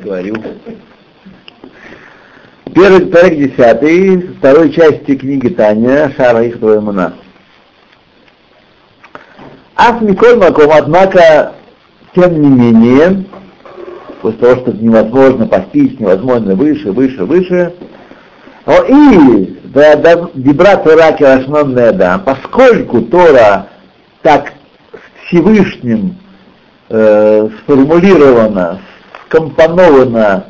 [0.00, 0.34] говорю.
[2.74, 7.14] Первый парик десятый, второй части книги Таня, Шара их Муна.
[9.76, 11.54] Ас Миколь Маком, однако,
[12.14, 13.24] тем не менее,
[14.22, 17.74] после того, что невозможно постичь, невозможно выше, выше, выше,
[18.66, 19.58] о и
[20.34, 23.68] Дебра Тора Кирашман да, поскольку Тора
[24.22, 24.52] так
[25.26, 26.16] Всевышним
[26.88, 28.80] э, сформулирована,
[29.30, 30.46] скомпонована,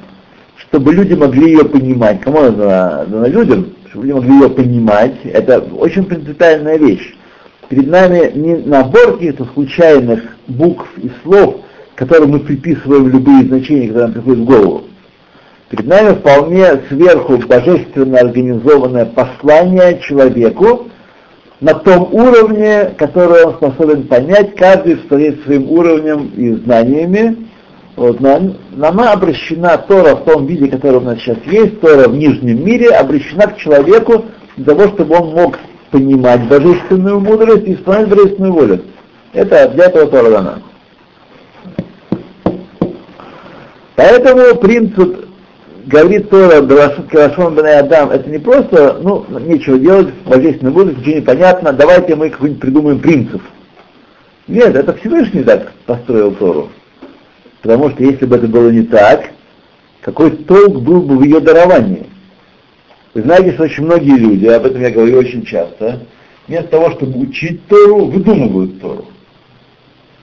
[0.56, 2.20] чтобы люди могли ее понимать.
[2.22, 3.74] Кому она дана людям?
[3.90, 5.14] Чтобы люди могли ее понимать.
[5.24, 7.14] Это очень принципиальная вещь.
[7.68, 11.60] Перед нами не набор каких-то случайных букв и слов,
[11.94, 14.84] которым мы приписываем любые значения, которые нам приходят в голову.
[15.68, 20.88] Перед нами вполне сверху божественно организованное послание человеку
[21.60, 27.49] на том уровне, который он способен понять, каждый стоит своим уровнем и знаниями.
[28.00, 32.16] Вот, нам, нам обращена Тора в том виде, который у нас сейчас есть, Тора в
[32.16, 34.24] нижнем мире, обращена к человеку
[34.56, 35.58] для того, чтобы он мог
[35.90, 38.84] понимать божественную мудрость и исполнять божественную волю.
[39.34, 40.62] Это для этого Тора дана.
[43.96, 45.26] Поэтому принцип
[45.84, 46.62] говорит Тора
[47.10, 52.16] Калашон Бен Адам, это не просто, ну, нечего делать, божественная мудрость, ничего не понятно, давайте
[52.16, 53.42] мы какой-нибудь придумаем принцип.
[54.48, 56.70] Нет, это Всевышний так построил Тору.
[57.62, 59.30] Потому что если бы это было не так,
[60.00, 62.06] какой толк был бы в ее даровании?
[63.12, 66.06] Вы знаете, что очень многие люди, об этом я говорю очень часто,
[66.46, 69.06] вместо того, чтобы учить Тору, выдумывают Тору.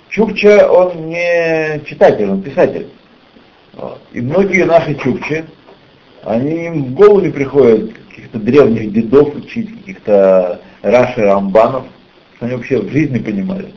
[0.10, 2.88] Чукча, он не читатель, он писатель.
[4.14, 5.46] И многие наши чукчи,
[6.24, 11.86] они им в голову не приходят каких-то древних дедов учить, каких-то Раши Рамбанов,
[12.38, 13.74] что они вообще в жизни понимали.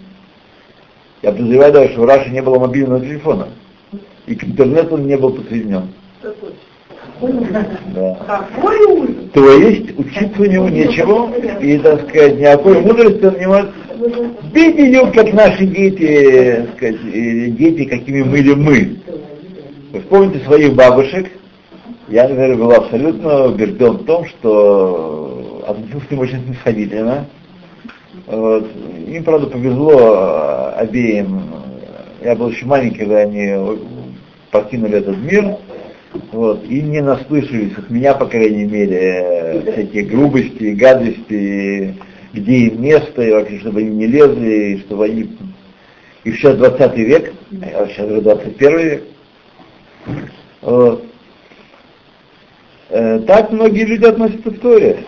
[1.23, 3.49] Я подозреваю даже, что в Раше не было мобильного телефона.
[4.27, 5.89] И к интернету он не был подсоединен.
[7.95, 8.47] Да.
[9.35, 13.71] То есть учиться у него нечего, и, так сказать, никакой мудрости он не может
[14.55, 18.97] видеть, как наши дети, так сказать, дети, какими были мы.
[19.93, 21.27] Вы вспомните своих бабушек,
[22.09, 27.27] я, например, был абсолютно убежден в том, что относился к ним очень снисходительно.
[28.29, 31.43] Им, правда, повезло э, обеим.
[32.23, 33.79] Я был еще маленький, когда они
[34.51, 35.57] покинули этот мир.
[36.33, 41.95] Вот, и не наслышались от меня, по крайней мере, всякие грубости, гадости,
[42.33, 45.37] где им место, и вообще, чтобы они не лезли, и чтобы они...
[46.25, 47.33] И сейчас 20 век,
[47.63, 49.05] а сейчас уже 21 век.
[50.63, 51.05] Вот.
[52.91, 55.05] Э, так многие люди относятся к Торе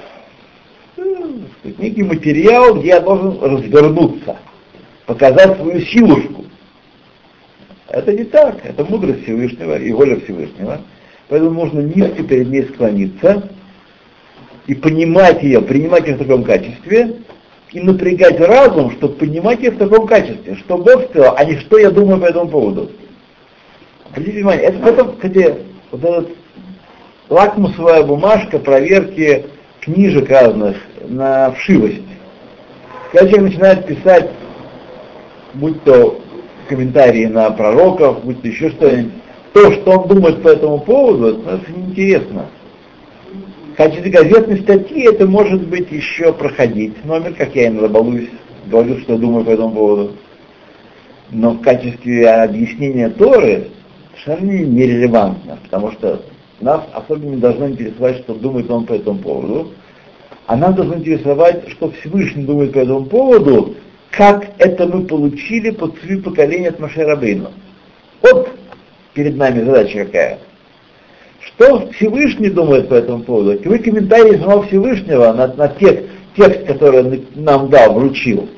[1.79, 4.37] некий материал, где я должен развернуться,
[5.07, 6.45] показать свою силушку.
[7.89, 10.81] Это не так, это мудрость Всевышнего и воля Всевышнего.
[11.29, 13.51] Поэтому нужно низко перед ней склониться
[14.67, 17.17] и понимать ее, принимать ее в таком качестве,
[17.73, 21.79] и напрягать разум, чтобы понимать ее в таком качестве, что Бог сказал, а не что
[21.79, 22.91] я думаю по этому поводу.
[24.11, 25.55] Обратите внимание, это потом, кстати,
[25.91, 26.29] вот этот
[27.31, 29.47] лакмусовая бумажка проверки
[29.83, 30.77] книжек разных
[31.09, 32.03] на вшивость.
[33.13, 34.31] Когда человек начинает писать,
[35.55, 36.21] будь то
[36.69, 39.13] комментарии на пророков, будь то еще что-нибудь,
[39.53, 42.47] то, что он думает по этому поводу, это неинтересно.
[43.77, 47.05] В газетной статьи это может быть еще проходить.
[47.05, 48.31] Номер, как я иногда балуюсь,
[48.67, 50.13] говорю, что думаю по этому поводу.
[51.31, 53.69] Но в качестве объяснения Торы
[54.25, 56.23] совершенно нерелевантно, потому что
[56.63, 59.73] нас особенно должно интересовать, что думает он по этому поводу,
[60.47, 63.75] а нас должно интересовать, что Всевышний думает по этому поводу,
[64.11, 67.51] как это мы получили под три поколения от Маше Рабейну.
[68.23, 68.51] Вот
[69.15, 70.39] перед нами задача какая.
[71.41, 73.59] Что Всевышний думает по этому поводу?
[73.59, 76.05] Какие комментарии самого Всевышнего на, на текст,
[76.37, 78.49] текст, который он нам дал, вручил.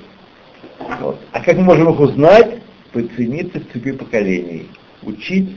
[1.01, 1.19] Вот.
[1.33, 2.59] А как мы можем их узнать?
[2.93, 4.69] Подцениться в цепи поколений.
[5.03, 5.51] Учить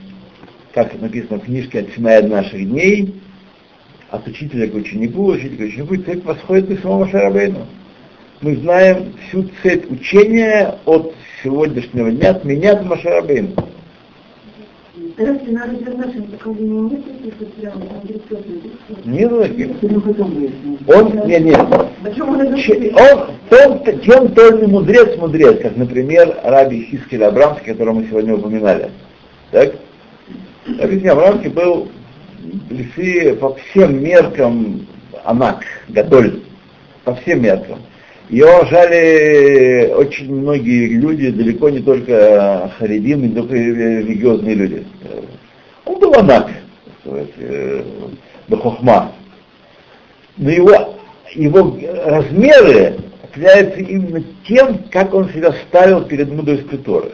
[0.84, 3.14] как написано в книжке от Синая наших дней,
[4.10, 7.66] от учителя к ученику, учителя к ученику, цепь восходит из самого Шарабейну.
[8.40, 13.54] Мы знаем всю цепь учения от сегодняшнего дня, от меня до Машарабейну.
[19.04, 19.82] Нет таких.
[20.86, 21.58] Он, нет, нет.
[22.94, 28.90] Он, тем, тем тонный мудрец, мудрец, как, например, Раби Хискель Абрамский, которого мы сегодня упоминали.
[29.50, 29.74] Так?
[30.76, 31.88] Объясняю, Авраамский был
[32.68, 34.86] Лифи по всем меркам
[35.24, 36.42] Анак, Гадоль,
[37.04, 37.78] по всем меркам.
[38.28, 44.86] Его жали очень многие люди, далеко не только харидим, не только религиозные люди.
[45.86, 46.50] Он был Йонак,
[47.06, 47.82] э,
[48.48, 49.12] Бахохма, Бахохма,
[50.36, 50.96] но его,
[51.34, 57.12] его размеры определяются именно тем, как он себя ставил перед мудростью Торы.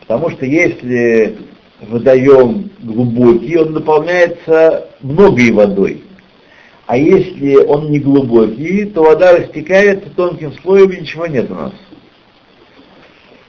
[0.00, 1.36] Потому что если
[1.80, 6.02] водоем глубокий, он наполняется многой водой.
[6.86, 11.72] А если он не глубокий, то вода растекается тонким слоем и ничего нет у нас.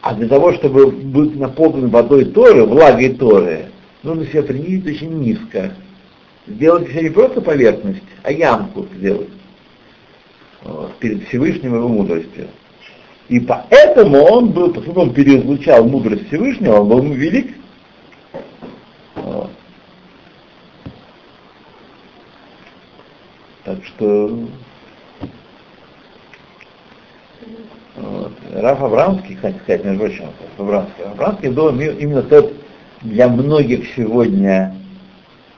[0.02, 3.66] А для того, чтобы быть наполнен водой Торы, влагой Торы,
[4.04, 5.74] нужно себя принизить очень низко.
[6.48, 9.30] Сделать себе не просто поверхность, а ямку сделать
[10.64, 12.48] вот, перед Всевышним его мудростью.
[13.30, 17.56] И поэтому он был, поскольку он переизлучал мудрость Всевышнего, он был велик.
[19.16, 19.52] Вот.
[23.66, 24.40] Так что
[27.98, 28.32] вот.
[28.54, 30.26] Раф Абрамский, кстати сказать, между прочим,
[30.58, 32.54] Абрамский, Абрамский был именно тот
[33.02, 34.74] для многих сегодня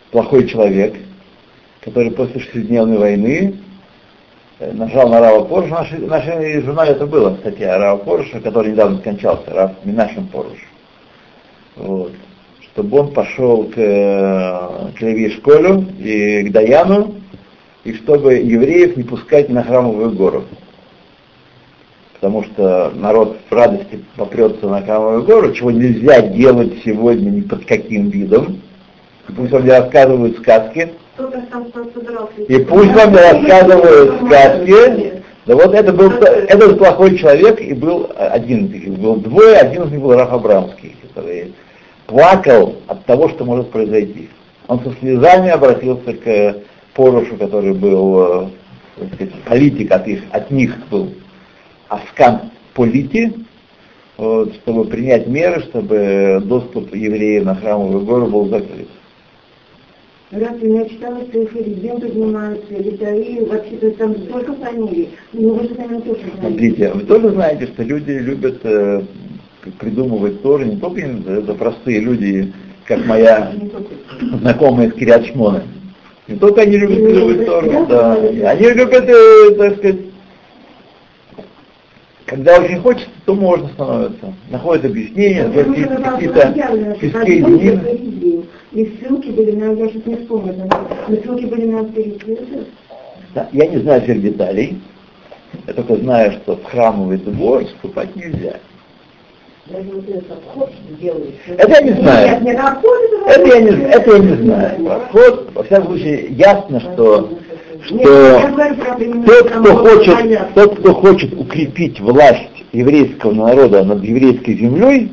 [0.09, 0.95] плохой человек,
[1.81, 3.55] который после шестидневной войны
[4.59, 5.69] нажал на Рава Поруша.
[5.69, 10.57] Наша, наша жена это было, кстати, Рава Поруша, который недавно скончался, Рав Минашем Поруш.
[11.75, 12.11] Вот.
[12.73, 15.33] Чтобы он пошел к, э, к Леви
[15.99, 17.15] и к Даяну,
[17.83, 20.43] и чтобы евреев не пускать на храмовую гору.
[22.13, 27.65] Потому что народ в радости попрется на храмовую гору, чего нельзя делать сегодня ни под
[27.65, 28.61] каким видом.
[29.29, 30.91] И пусть вам рассказывают сказки.
[32.47, 35.23] И пусть вам рассказывают сказки.
[35.45, 39.57] Да вот это был, это был плохой человек, и был один из них, был двое,
[39.57, 41.53] один из них был Раф Абрамский, который
[42.05, 44.29] плакал от того, что может произойти.
[44.67, 46.57] Он со слезами обратился к
[46.93, 48.43] Порушу, который был
[48.97, 51.13] э, сказать, политик от, их, от них был
[51.87, 53.33] Аскан Полити,
[54.17, 58.87] вот, чтобы принять меры, чтобы доступ евреев на храмовую гору был закрыт.
[60.31, 66.01] Раз я читала, что Харидим поднимаются, литаи, вообще-то там столько фамилий, но вы же, наверное,
[66.01, 66.39] тоже знаете.
[66.41, 69.01] Смотрите, вы тоже знаете, что люди любят э,
[69.79, 72.53] придумывать тоже, не только это простые люди,
[72.85, 73.51] как моя
[74.39, 75.25] знакомая из Кириат
[76.27, 78.13] Не только они любят придумывать Тору, да.
[78.51, 79.99] Они любят, э, так сказать,
[82.27, 84.31] когда очень хочется, то можно становиться.
[84.51, 86.53] Находят объяснения, какие-то
[88.71, 91.83] И ссылки были на, я сейчас не вспомню, но ссылки были на
[93.33, 94.79] да, Я не знаю всех деталей.
[95.67, 98.57] Я только знаю, что в храмовый двор вступать нельзя.
[99.67, 99.81] Это
[101.71, 102.41] я не знаю.
[103.27, 104.85] Это я не, это я не знаю.
[104.85, 107.29] Подход, во всяком случае, ясно, что
[107.85, 108.41] что
[109.25, 115.11] тот, кто хочет, тот, кто хочет укрепить власть еврейского народа над еврейской землей,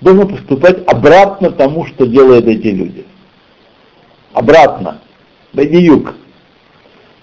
[0.00, 3.04] должен поступать обратно тому, что делают эти люди.
[4.32, 5.00] Обратно.
[5.52, 6.14] Бадиюк.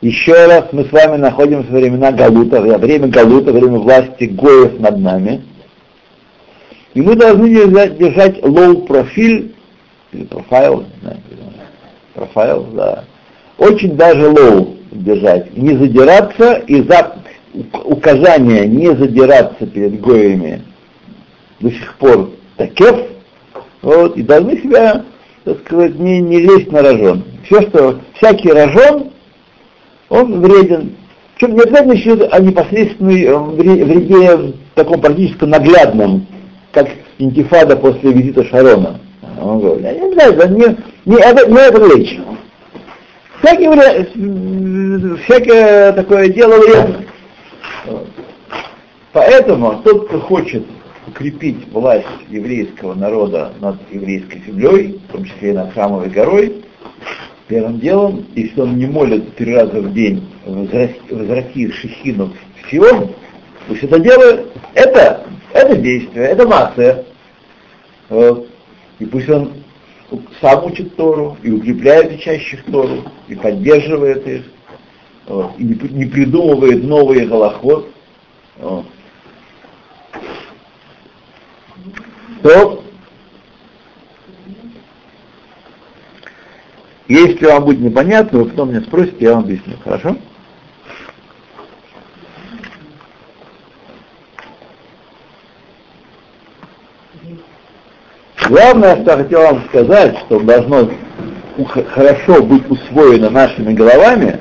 [0.01, 4.99] Еще раз мы с вами находимся во времена Галута, время Галута, время власти Гоев над
[4.99, 5.43] нами.
[6.93, 9.55] И мы должны держать, держать low профиль,
[10.11, 10.85] или профайл,
[12.13, 13.05] профайл, да,
[13.57, 17.15] очень даже low, держать, не задираться, и за
[17.83, 20.61] указание не задираться перед гоями
[21.59, 22.97] до сих пор такев,
[23.81, 25.05] вот, и должны себя,
[25.45, 27.23] так сказать, не, не лезть на рожон.
[27.45, 29.11] Все, что, всякий рожон,
[30.09, 30.95] он вреден.
[31.35, 36.25] Причем не обязательно считать о непосредственной э, вреде в таком практически наглядном,
[36.71, 36.87] как
[37.19, 38.99] интифада после визита Шарона.
[39.39, 42.19] Он говорит, не знаю, не, не, это, не это речь.
[43.41, 47.03] Всякие, всякое такое дело вредно.
[49.13, 50.63] Поэтому тот, кто хочет
[51.07, 56.63] укрепить власть еврейского народа над еврейской землей, в том числе и над храмовой горой,
[57.47, 63.11] первым делом, если он не молит три раза в день возвратив Шехину в Сион,
[63.67, 67.05] пусть это делает, это, это действие, это масса.
[68.09, 68.47] Вот.
[68.99, 69.51] И пусть он
[70.41, 74.43] сам учит Тору и укрепляет учащих Тору, и поддерживает их,
[75.27, 77.91] вот, и не, не придумывает новые голоход.
[78.57, 78.85] Вот.
[82.41, 82.83] То,
[87.07, 90.17] если вам будет непонятно, вы потом меня спросите, я вам объясню, хорошо?
[98.47, 100.89] Главное, что я хотел вам сказать, что должно
[101.93, 104.39] хорошо быть усвоено нашими головами,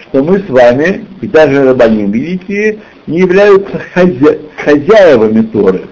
[0.00, 4.38] что мы с вами, и даже рабаним видите, не являются хозя...
[4.56, 5.86] хозяевами Торы.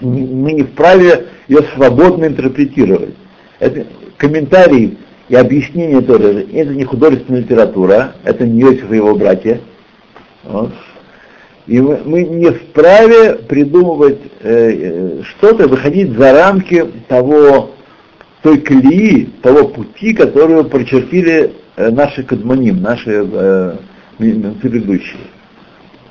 [0.00, 3.14] Мы не вправе ее свободно интерпретировать.
[3.60, 3.86] Это
[4.16, 4.98] комментарий
[5.28, 9.60] и объяснение тоже, это не художественная литература, это не Иосиф и его братья.
[10.44, 10.72] Вот.
[11.66, 17.70] И мы, мы не вправе придумывать э, э, что-то, выходить за рамки того,
[18.42, 23.76] той колеи, того пути, которую прочертили э, наши кадмоним, наши э,
[24.18, 25.20] предыдущие.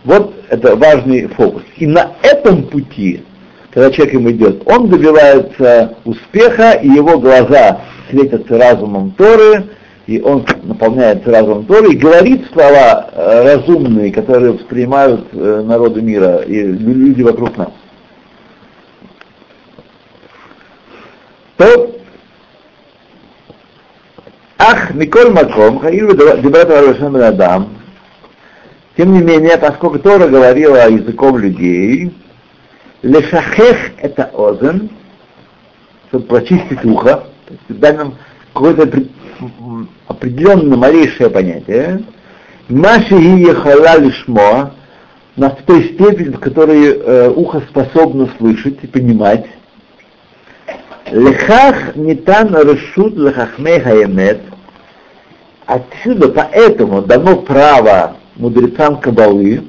[0.04, 1.62] Вот это важный фокус.
[1.78, 3.24] И на этом пути,
[3.74, 9.65] когда человек им идет, он добивается успеха, и его глаза светятся разумом Торы,
[10.06, 16.42] и он наполняется разумом Торы и говорит слова э, разумные, которые воспринимают э, народы мира
[16.42, 17.72] и люди вокруг нас.
[21.58, 21.96] То
[24.60, 27.70] Ах, Миколь Маком, Хаилу Дебрат Варвашем Адам,
[28.96, 32.13] тем не менее, поскольку Тора говорила языком людей,
[33.03, 34.89] лешахех это озен,
[36.07, 38.15] чтобы прочистить ухо, то есть дать нам
[38.53, 39.03] какое-то
[40.07, 42.03] определенное малейшее понятие,
[42.69, 44.72] Маши и ехала лишмо,
[45.36, 49.45] на той степени, в которой э, ухо способно слышать и понимать.
[51.12, 54.41] Лехах нитан решут лехахмей хаемет.
[55.65, 59.63] Отсюда поэтому дано право мудрецам Кабалы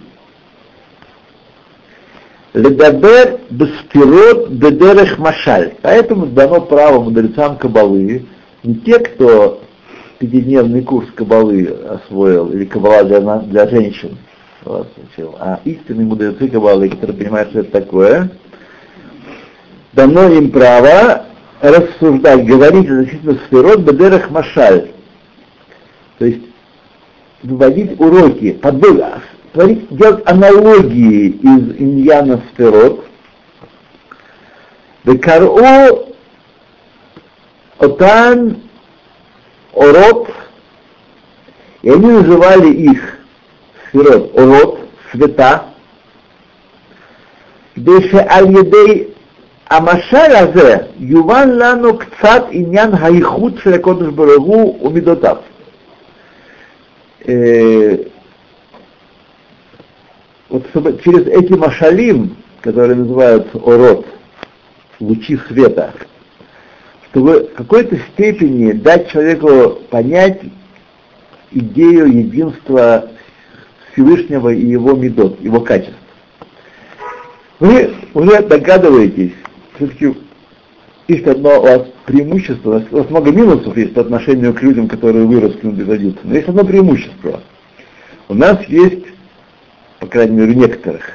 [2.55, 5.75] Ледабер беспирот бедерех машаль.
[5.83, 8.27] Поэтому дано право мудрецам Кабалы,
[8.63, 9.61] не те, кто
[10.21, 14.17] пятидневный курс Кабалы освоил, или Кабала для, для женщин,
[14.65, 18.31] а истинные мудрецы Кабалы, которые понимают, что это такое,
[19.93, 21.25] дано им право
[21.61, 24.93] рассуждать, говорить относительно сферот бедерах машаль.
[26.19, 26.43] То есть
[27.43, 29.23] выводить уроки, подбор,
[29.54, 33.06] творить, делать аналогии из иньяна сферот.
[35.04, 35.60] Векару
[37.78, 38.62] отан
[39.74, 40.30] орот,
[41.82, 43.20] и они называли их
[43.90, 44.80] сферот, орот,
[45.12, 45.70] света,
[47.80, 49.08] Деше аль-едей
[49.70, 55.36] המשל הזה יובן לנו קצת עניין הייחוד של הקודש ברוך הוא ומידותיו.
[60.49, 64.07] вот чтобы через эти машалим, которые называются орот,
[65.01, 65.93] лучи света,
[67.11, 70.41] чтобы в какой-то степени дать человеку понять
[71.53, 73.09] идею единства
[73.93, 75.95] Всевышнего и его медот, его качеств.
[77.61, 79.33] Вы уже догадываетесь,
[79.77, 80.15] все-таки
[81.07, 85.27] есть одно у вас преимущество, у вас много минусов есть по отношению к людям, которые
[85.27, 87.41] выросли на родиться, но есть одно преимущество.
[88.29, 89.04] У нас есть,
[90.05, 91.13] по крайней мере, у некоторых,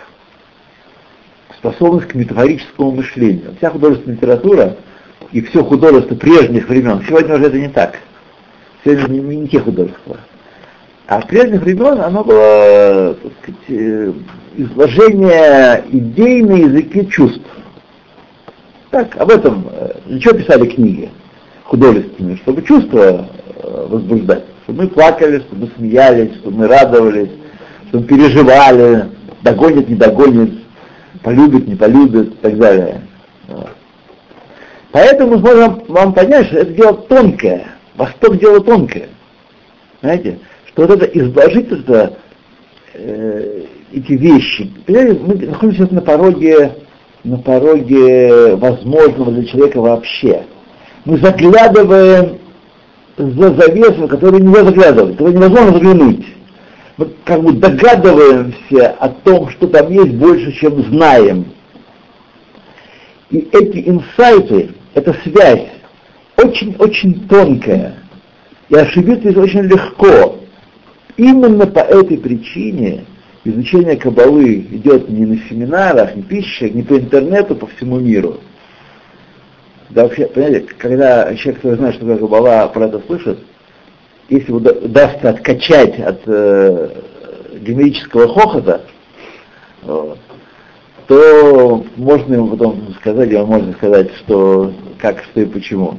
[1.55, 3.53] способность к метафорическому мышлению.
[3.57, 4.77] Вся художественная литература
[5.31, 7.99] и все художество прежних времен, сегодня уже это не так.
[8.83, 10.17] Сегодня не, не, те художества.
[11.05, 14.13] А в прежних времен оно было так сказать, э,
[14.57, 17.45] изложение идей на языке чувств.
[18.89, 21.11] Так, об этом, э, для чего писали книги
[21.65, 23.27] художественные, чтобы чувства
[23.61, 27.29] э, возбуждать, чтобы мы плакали, чтобы мы смеялись, чтобы мы радовались,
[27.89, 29.09] чтобы переживали,
[29.43, 30.63] догонит, не догонит,
[31.23, 33.01] полюбит, не полюбит и так далее.
[34.91, 39.09] Поэтому мы можем вам понять, что это дело тонкое, Восток дело тонкое.
[40.01, 42.17] Знаете, что вот это изложить это,
[42.93, 44.71] э, эти вещи.
[44.85, 46.75] Понимаете, мы находимся на пороге
[47.23, 50.45] на пороге возможного для человека вообще.
[51.03, 52.39] Мы заглядываем
[53.17, 56.25] за завесу, которую нельзя заглядывать, которую невозможно заглянуть.
[56.99, 61.45] Мы как бы догадываемся о том, что там есть больше, чем знаем.
[63.29, 65.69] И эти инсайты, эта связь,
[66.35, 67.99] очень-очень тонкая.
[68.67, 70.41] И ошибиться очень легко.
[71.15, 73.05] Именно по этой причине
[73.45, 78.41] изучение Кабалы идет не на семинарах, не пищах, не по интернету, по всему миру.
[79.89, 83.39] Да вообще, понимаете, когда человек, который знает, что такое Кабала, про это слышит,
[84.29, 86.89] если удастся откачать от э,
[87.61, 88.81] генерического хохота,
[91.07, 95.97] то можно ему потом сказать, ему можно сказать, что как, что и почему.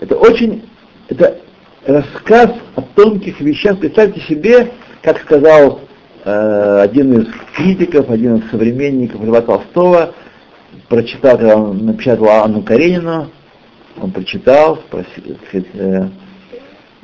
[0.00, 0.62] Это очень,
[1.08, 1.38] это
[1.84, 3.78] рассказ о тонких вещах.
[3.80, 5.80] Представьте себе, как сказал
[6.28, 10.12] Э, один из критиков, один из современников Льва Толстого,
[10.88, 13.30] прочитал, когда он напечатал Анну Каренину,
[14.00, 16.08] он прочитал, спросил, сказать, э, э,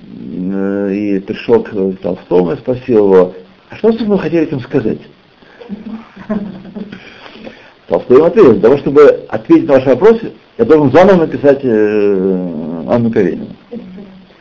[0.03, 1.71] и пришел к
[2.03, 3.35] Толстому и спросил его,
[3.71, 4.99] а что, вы хотели этим сказать?
[7.89, 12.85] Толстой им ответил, для того, чтобы ответить на ваши вопросы, я должен заново написать э,
[12.89, 13.49] Анну Каренину.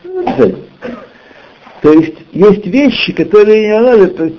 [0.04, 0.54] Написать.
[1.82, 4.32] То есть есть вещи, которые не надо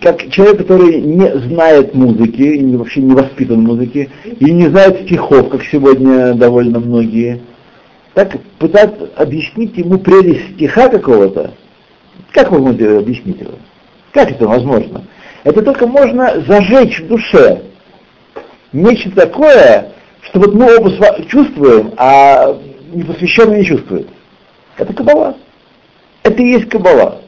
[0.00, 5.64] как человек, который не знает музыки, вообще не воспитан музыке, и не знает стихов, как
[5.64, 7.40] сегодня довольно многие,
[8.16, 11.52] так пытаться объяснить ему прелесть стиха какого-то,
[12.32, 13.52] как вы можете объяснить его?
[14.10, 15.04] Как это возможно?
[15.44, 17.60] Это только можно зажечь в душе.
[18.72, 19.92] Нечто такое,
[20.22, 20.90] что вот мы оба
[21.28, 22.58] чувствуем, а
[22.90, 24.08] непосвященный не чувствует.
[24.78, 25.36] Это кабала.
[26.22, 27.20] Это и есть кабала.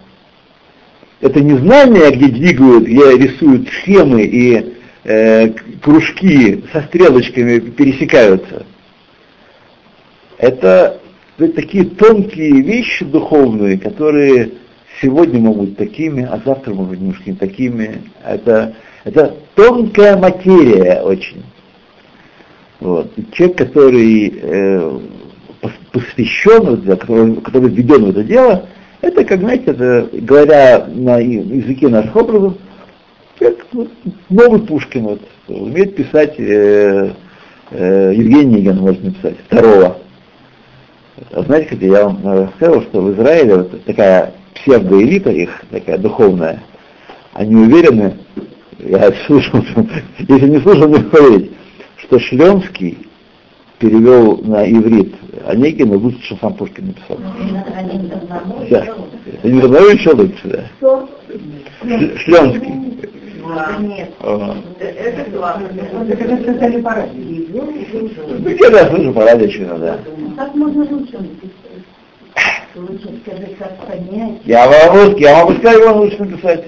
[1.20, 5.50] Это не знание, где двигают, где рисуют схемы и э,
[5.82, 8.64] кружки со стрелочками пересекаются.
[10.38, 11.00] Это,
[11.38, 14.52] это такие тонкие вещи духовные, которые
[15.02, 18.02] сегодня могут быть такими, а завтра могут быть немножко не такими.
[18.24, 21.42] Это, это тонкая материя очень.
[22.80, 23.10] Вот.
[23.16, 24.98] И человек, который э,
[25.92, 28.68] посвящен, который, который введен в это дело,
[29.00, 32.54] это, как знаете, это, говоря на языке наших образов,
[33.38, 33.90] как вот,
[34.28, 37.12] новый Пушкин вот, умеет писать, э,
[37.70, 39.98] э, Евгений Ниган может написать, второго.
[41.32, 46.62] А знаете, когда я вам рассказывал, что в Израиле вот такая псевдоэлита их, такая духовная,
[47.32, 48.14] они уверены,
[48.78, 49.60] я слышал,
[50.18, 51.52] если не слышал, не поверить,
[51.96, 52.98] что Шлемский
[53.78, 55.14] перевел на иврит
[55.46, 57.18] Онегина лучше, чем сам Пушкин написал.
[58.70, 58.86] Да.
[59.26, 60.64] Это не одного еще лучше, да.
[63.48, 63.88] Шлемский.
[63.88, 64.10] Нет.
[64.80, 65.70] Это главное.
[65.70, 67.12] Это сказали по радио.
[67.18, 69.98] Ну, я да, слышу по радио, что да.
[70.36, 71.52] Как можно лучше написать?
[74.44, 76.64] Я вам, я могу сказать, вам лучше написать.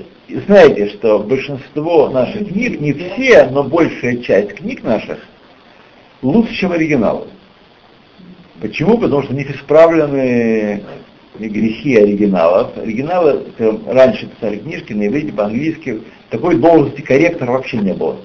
[0.46, 5.18] Знаете, что большинство наших книг, не все, но большая часть книг наших,
[6.22, 7.26] лучше, чем оригиналы.
[8.60, 8.98] Почему?
[8.98, 10.82] Потому что в них исправлены
[11.38, 12.76] грехи оригиналов.
[12.76, 13.46] Оригиналы
[13.86, 16.00] раньше писали книжки на иврите, по-английски.
[16.30, 18.16] Такой должности корректора вообще не было.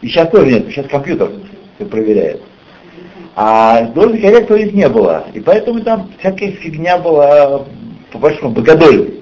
[0.00, 1.30] И сейчас тоже нет, сейчас компьютер
[1.76, 2.42] все проверяет.
[3.36, 5.26] А должности корректора их не было.
[5.34, 7.66] И поэтому там всякая фигня была,
[8.10, 9.14] по большому, богодоль.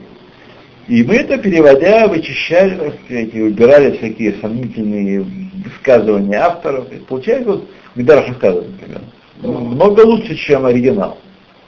[0.87, 5.25] И мы это, переводя, вычищали, так сказать, и убирали всякие сомнительные
[5.65, 6.93] высказывания авторов.
[6.93, 9.01] И получается, вот, Гидар Шахказа, например,
[9.41, 11.19] много лучше, чем оригинал,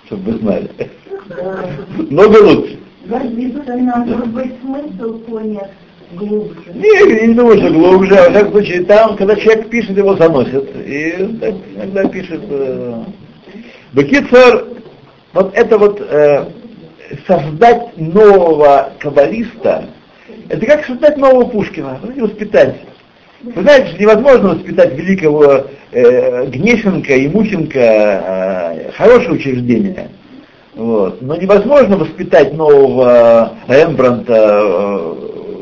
[0.06, 0.70] чтобы вы знали.
[2.10, 2.78] Много лучше.
[3.06, 3.32] Может
[4.28, 5.70] быть, смысл понят
[6.12, 6.72] глубже?
[6.74, 8.14] Не, не думаю, что глубже.
[8.14, 10.68] Во всяком случае, там, когда человек пишет, его заносят.
[10.76, 11.10] И
[11.76, 12.42] иногда пишет...
[12.48, 13.04] Э,
[13.94, 14.64] Бекицер,
[15.32, 16.46] вот это вот э,
[17.28, 19.84] создать нового каббалиста,
[20.48, 22.74] это как создать нового Пушкина, воспитать.
[23.42, 30.08] Вы знаете, невозможно воспитать великого э, Гнесенко и Мухенко, э, хорошее учреждение.
[30.74, 31.22] Вот.
[31.22, 35.14] Но невозможно воспитать нового Рембранта э,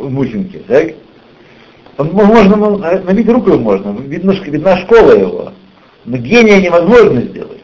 [0.03, 0.59] в Мухенке.
[0.67, 0.95] Так?
[1.99, 2.57] Можно,
[3.05, 5.53] набить руку можно, видно, видна школа его.
[6.05, 7.63] Но гения невозможно сделать.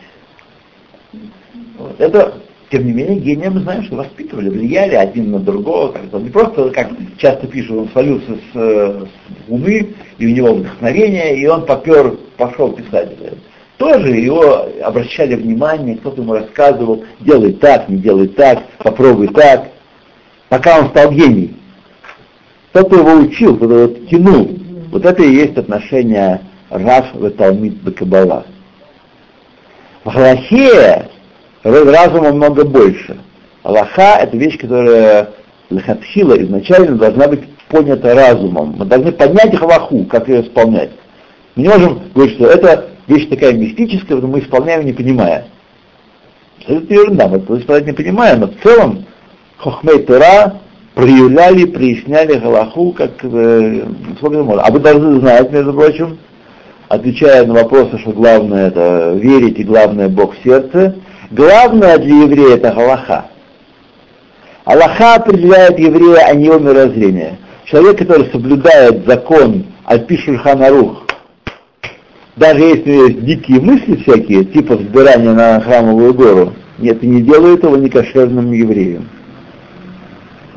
[1.79, 1.95] Вот.
[1.99, 2.35] Это
[2.71, 5.93] тем не менее, гения мы знаем, что воспитывали, влияли один на другого.
[5.93, 6.23] Как -то.
[6.23, 9.09] Не просто, как часто пишут, он свалился с, с
[9.49, 13.11] Луны, и у него вдохновение, и он попер, пошел писать.
[13.79, 19.69] Тоже его обращали внимание, кто-то ему рассказывал, делай так, не делай так, попробуй так,
[20.49, 21.55] пока он стал гений.
[22.79, 24.57] Кто-то его учил, кто-то его тянул.
[24.93, 28.47] Вот это и есть отношение Раф в Талмит Бакабала.
[30.05, 31.09] В Галахе
[31.65, 33.19] разума много больше.
[33.65, 35.31] Аллаха— это вещь, которая
[35.71, 38.77] лахатхила изначально должна быть понята разумом.
[38.79, 40.91] Мы должны поднять Аллаху, как ее исполнять.
[41.57, 45.49] Мы не можем говорить, что это вещь такая мистическая, но мы исполняем, не понимая.
[46.65, 49.05] Это ерунда, мы исполнять не понимаем, но в целом
[49.57, 50.61] Хохмей Тора
[50.99, 53.85] проявляли, проясняли Галаху, как э,
[54.19, 54.63] сколько можно.
[54.63, 56.19] А вы должны знать, между прочим,
[56.89, 60.97] отвечая на вопросы, что главное это верить и главное Бог в сердце,
[61.31, 63.27] Главное для еврея это Галаха.
[64.65, 67.39] Аллаха определяет еврея, а не его мировоззрение.
[67.67, 71.07] Человек, который соблюдает закон Альпишульханарух,
[72.37, 77.77] даже если есть дикие мысли всякие, типа взбирания на храмовую гору, нет, не делает его
[77.77, 79.09] некошерным евреем.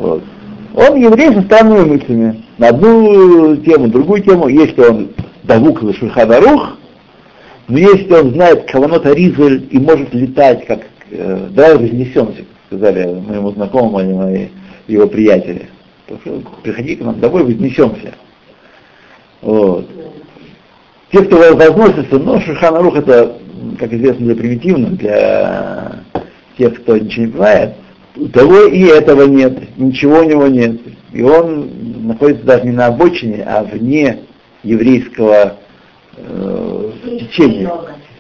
[0.02, 0.24] Вот.
[0.74, 2.44] Он еврей со странными мыслями.
[2.58, 5.10] На одну тему, другую тему, если он
[5.44, 6.78] давук за Шульханарух,
[7.68, 10.80] но если он знает Каванот Аризель и может летать, как
[11.12, 14.48] э, давай вознесемся, сказали моему знакомому, они мои,
[14.88, 15.70] его приятели.
[16.64, 18.14] Приходи к нам, давай вознесемся.
[19.42, 19.88] Вот.
[21.12, 23.38] Те, кто возносится, но Шульхан Арух это,
[23.78, 25.92] как известно, для примитивных, для
[26.58, 27.74] тех, кто ничего не знает,
[28.16, 30.80] у того и этого нет, ничего у него нет.
[31.14, 34.20] И он находится даже не на обочине, а вне
[34.64, 35.58] еврейского
[36.18, 37.72] э, течения.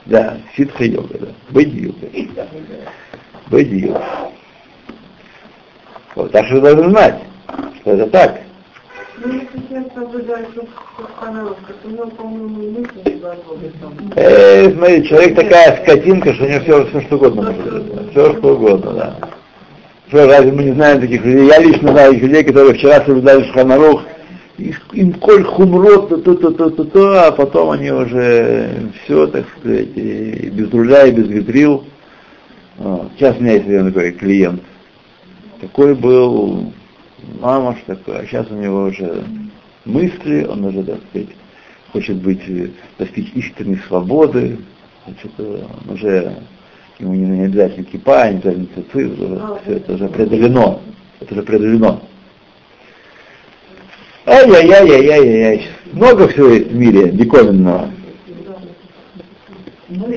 [0.06, 1.27] Да, ситха йога, да.
[1.51, 2.47] Бэди йога.
[3.49, 4.04] Бэди йога.
[6.15, 7.21] Вот, так что вы должны знать,
[7.82, 8.41] что это так.
[9.23, 14.71] Ну, если честно, наблюдаю, что постановка, то у него, по-моему, и мысли не должно Э,
[14.71, 18.12] смотри, человек такая скотинка, что у него все, все что угодно может быть.
[18.12, 19.31] Все что угодно, да.
[20.12, 21.47] Что, разве мы не знаем таких людей?
[21.47, 24.04] Я лично знаю таких людей, которые вчера соблюдали Шханарух,
[24.91, 29.45] им коль хумрот, то, то, то, то, то, то, а потом они уже все, так
[29.58, 31.86] сказать, и без руля, и без ветрил.
[32.78, 33.13] Вот.
[33.15, 34.62] Сейчас у меня есть один такой клиент.
[35.62, 36.74] Такой был
[37.39, 39.24] мама ж такой, а сейчас у него уже
[39.86, 41.30] мысли, он уже, так сказать,
[41.93, 42.41] хочет быть,
[43.00, 44.58] достичь истинной свободы,
[45.06, 46.36] значит, он уже
[47.02, 49.18] ему не обязательно кипа, не обязательно цицит,
[49.64, 50.80] все это уже преодолено,
[51.20, 52.02] это уже преодолено.
[54.26, 55.68] Ай-яй-яй-яй-яй-яй.
[55.94, 57.92] Много всего есть в мире диковинного.
[59.90, 60.08] Быть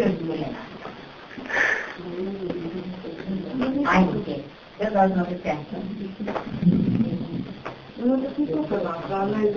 [7.96, 9.54] Ну, это не только наша, она из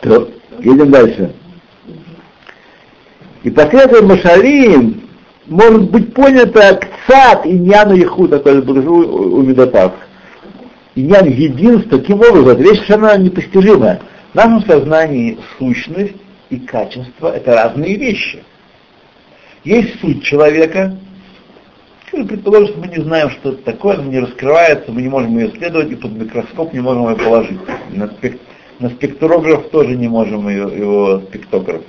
[0.00, 0.28] То,
[0.60, 1.34] едем дальше.
[3.42, 5.02] И последовательно Машалим
[5.46, 9.92] может быть понято кцат и няну еху, такой буржу у Медотав.
[10.94, 14.00] И нян единство, таким образом, это вещь совершенно непостижимая.
[14.32, 16.14] В нашем сознании сущность
[16.50, 18.44] и качество— это разные вещи.
[19.64, 20.96] Есть суть человека,
[22.12, 25.48] предположим, что мы не знаем, что это такое, она не раскрывается, мы не можем ее
[25.48, 27.60] исследовать, и под микроскоп не можем ее положить.
[27.90, 28.38] На, спек,
[28.78, 31.82] на спектрограф тоже не можем ее, его спектограф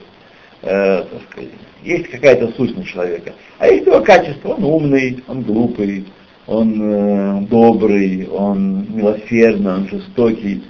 [0.63, 1.49] э, так сказать,
[1.83, 3.33] есть какая-то сущность человека.
[3.59, 6.05] А есть его качество, он умный, он глупый,
[6.47, 10.63] он э, добрый, он милосердный, он жестокий.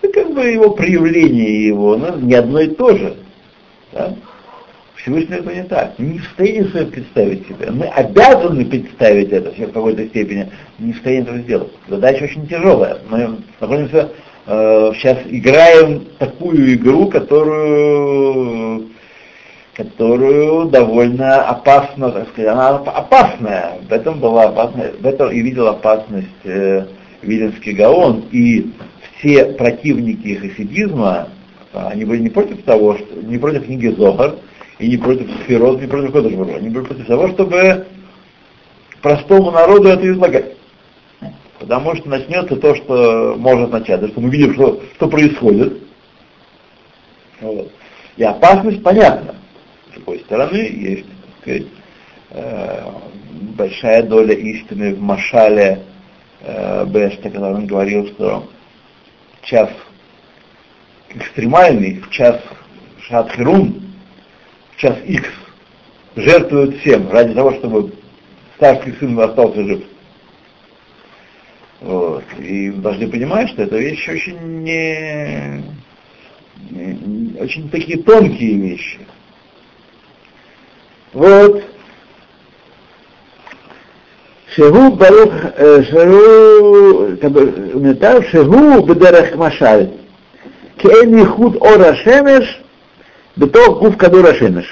[0.00, 3.16] Это как бы его проявление его, но не одно и то же.
[3.92, 4.14] Да?
[4.96, 5.94] Всевышний это не так.
[5.98, 7.70] Мы не в состоянии себе представить себя.
[7.70, 11.72] Мы обязаны представить это в какой-то степени, не в состоянии этого сделать.
[11.88, 12.98] Задача очень тяжелая.
[13.08, 14.10] Мы находимся,
[14.46, 18.88] э, сейчас играем такую игру, которую
[19.78, 23.78] которую довольно опасно, так сказать, она опасная.
[23.88, 26.84] В этом была опасность, в этом и видел опасность э,
[27.22, 28.72] Виленский Гаон, и
[29.16, 31.28] все противники хасидизма,
[31.72, 34.34] они были не против того, что, не против книги Зохар,
[34.80, 37.86] и не против Сферот, не против Кодышбурга, они были против того, чтобы
[39.00, 40.56] простому народу это излагать.
[41.60, 45.78] Потому что начнется то, что может начаться, что мы видим, что, что происходит.
[47.40, 47.70] Вот.
[48.16, 49.36] И опасность понятна
[49.98, 51.66] другой стороны, есть, так сказать,
[52.30, 52.92] э,
[53.56, 55.84] большая доля истины в Машале
[56.40, 58.48] э, Бешта, когда он говорил, что
[59.42, 59.70] час
[61.10, 62.40] экстремальный, в час
[63.02, 63.82] Шатхирун,
[64.72, 65.28] в час X,
[66.16, 67.92] жертвуют всем ради того, чтобы
[68.56, 69.84] старший сын остался жив.
[71.80, 72.24] Вот.
[72.38, 75.62] И должны понимать, что это вещи очень не
[77.40, 78.98] очень такие тонкие вещи.
[81.12, 81.64] Вот.
[84.54, 89.90] Шегу барух, шегу, комментар, шегу бедерах машаль.
[90.78, 92.60] Кен ихуд ора шемеш,
[93.36, 94.66] бетох гуф кадура шемеш.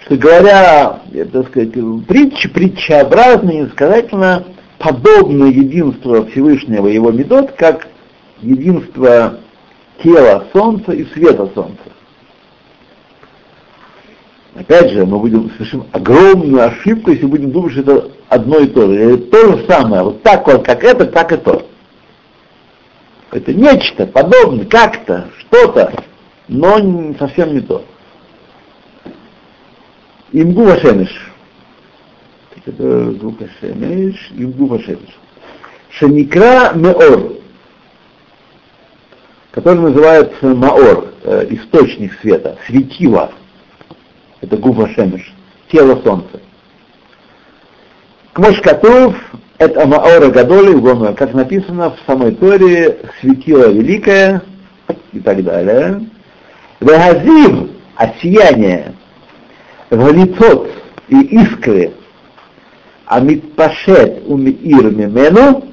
[0.00, 1.00] Что говоря,
[1.32, 1.72] так сказать,
[2.06, 4.44] притча, притчеобразно и сказательно
[4.78, 7.86] подобно единству Всевышнего его медот, как
[8.42, 9.38] единство
[10.02, 11.93] тела Солнца и света Солнца.
[14.54, 18.86] Опять же, мы будем совершим огромную ошибку, если будем думать, что это одно и то
[18.86, 18.94] же.
[18.94, 20.04] Это то же самое.
[20.04, 21.66] Вот так вот, как это, так и то.
[23.32, 25.92] Это нечто подобное, как-то, что-то,
[26.46, 27.84] но совсем не то.
[30.30, 31.32] Имгу Вашемиш.
[32.64, 35.18] Это звук Ашемиш, Имгу Вашемиш.
[35.90, 37.34] Шаникра Меор,
[39.50, 43.32] который называется Маор, э, источник света, светило
[44.44, 45.32] это гуфа шемеш,
[45.72, 46.40] тело солнца.
[48.34, 49.14] Кмошкатув,
[49.58, 54.42] это Маора Гадоли, как написано в самой Торе, светило великое
[55.12, 56.06] и так далее.
[56.80, 58.94] Вегазив, а сияние,
[59.88, 60.70] валицот
[61.08, 61.92] и искры,
[63.06, 65.64] а митпашет у миир мимену,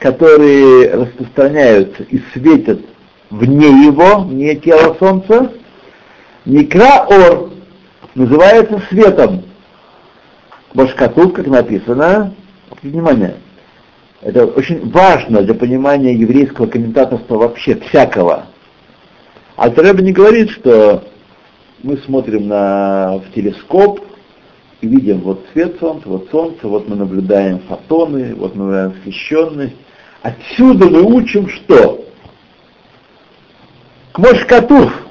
[0.00, 2.80] которые распространяются и светят
[3.30, 5.52] вне его, вне тела Солнца,
[6.44, 7.47] Никра Ор
[8.14, 9.44] называется светом.
[10.74, 12.34] Башкатут, как написано,
[12.82, 13.36] внимание,
[14.20, 18.46] это очень важно для понимания еврейского комментаторства вообще, всякого.
[19.56, 21.04] А Рэбе не говорит, что
[21.82, 24.00] мы смотрим на, в телескоп
[24.80, 29.76] и видим вот свет солнца, вот солнце, вот мы наблюдаем фотоны, вот мы наблюдаем освещенность.
[30.22, 32.04] Отсюда мы учим что?
[34.12, 35.07] К.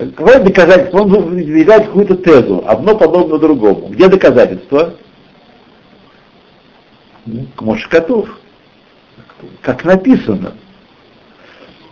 [0.00, 1.02] Какое доказательство?
[1.02, 3.88] Он выдвигает какую-то тезу, одно подобно другому.
[3.88, 4.94] Где доказательство?
[7.54, 8.30] К Мошкатув.
[9.60, 10.54] Как написано.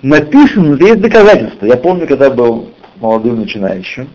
[0.00, 1.66] Написано, есть доказательства.
[1.66, 4.08] Я помню, когда был молодым начинающим,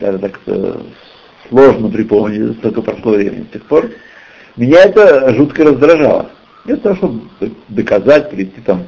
[0.00, 0.80] даже так э,
[1.48, 3.90] сложно припомнить, столько прошло времени с тех пор,
[4.56, 6.30] меня это жутко раздражало.
[6.64, 7.20] Для того, чтобы
[7.68, 8.84] доказать, привести там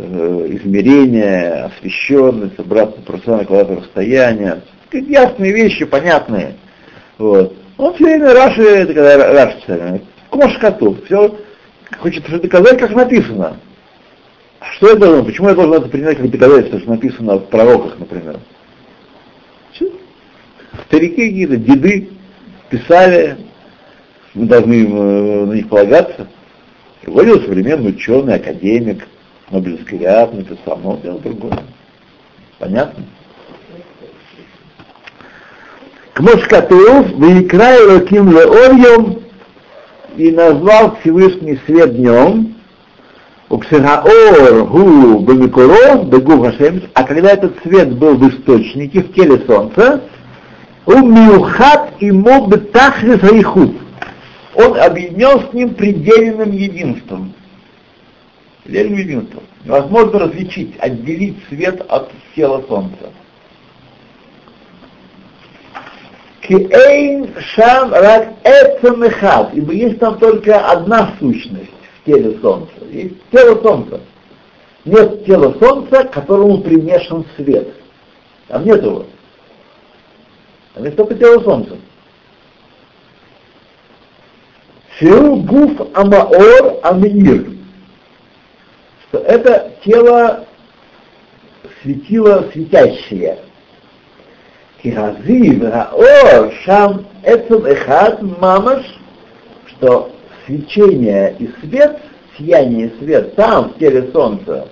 [0.00, 6.54] э, измерения, освещенность, обратно пропорционально квадратное расстояние, ясные вещи, понятные.
[7.18, 7.54] Вот.
[7.76, 10.00] Он все время Раши, это когда Раши все время,
[11.04, 11.38] все
[11.98, 13.56] хочет доказать, как написано.
[14.76, 18.38] Что я должен, почему я должен это принять как доказательство, что написано в пророках, например?
[19.72, 19.90] Все.
[20.86, 22.10] Старики какие-то, деды
[22.68, 23.36] писали,
[24.34, 26.28] мы должны э, на них полагаться.
[27.04, 29.06] Говорил современный ученый, академик,
[29.50, 31.58] Нобелевский ряд написал, но дело другое.
[32.58, 33.04] Понятно?
[36.14, 39.22] Кмош Катеуф, Ваикрай Роким Леорьем,
[40.16, 42.56] и назвал Всевышний свет днем,
[43.48, 50.02] Уксираор гу бамикуро бегу хашем, а когда этот свет был в источнике, в теле солнца,
[50.86, 53.18] он миухат и мог бы тахли.
[54.54, 57.34] Он объединен с ним предельным единством.
[58.64, 59.42] Предельным единством.
[59.64, 63.12] Невозможно различить, отделить свет от тела солнца.
[66.42, 71.70] Киэйн шам рак эцемехат, ибо есть там только одна сущность
[72.00, 72.72] в теле Солнца.
[72.90, 74.00] Есть тело Солнца.
[74.84, 77.68] Нет тела Солнца, к которому примешан свет.
[78.48, 79.06] Там нет его.
[80.74, 81.76] Там есть только тело Солнца.
[84.98, 87.59] Шиу гуф амаор амир.
[89.10, 90.46] Что это тело
[91.82, 93.38] светило светящее.
[94.82, 98.84] Киразив Раор Шам Эцум Эхад Мамаш,
[99.66, 100.12] что
[100.46, 101.98] свечение и свет,
[102.38, 104.68] сияние и свет там, в теле солнца,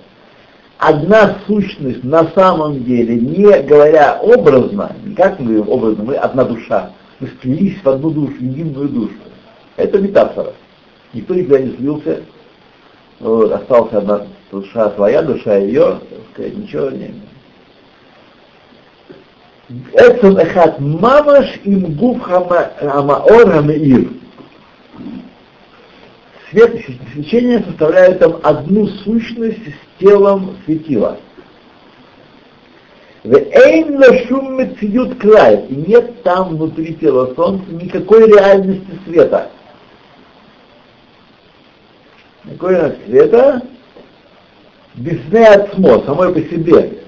[0.77, 6.45] одна сущность на самом деле, не говоря образно, не как мы говорим образно, мы одна
[6.45, 9.13] душа, мы сплелись в одну душу, единую душу.
[9.75, 10.53] Это метафора.
[11.13, 12.21] Никто никогда не слился,
[13.19, 15.99] вот, осталась одна душа своя, душа ее,
[16.33, 17.13] сказать, ничего не,
[19.93, 24.09] Эцем эхат мамаш им гуф хамаор хамеир.
[26.49, 31.19] Свет свечение составляют там одну сущность с телом светила.
[33.23, 39.51] Эйн лашум мецидют край, и нет там внутри тела солнца никакой реальности света.
[42.61, 43.61] Реальности света,
[44.95, 46.99] без отсмо, самой по себе.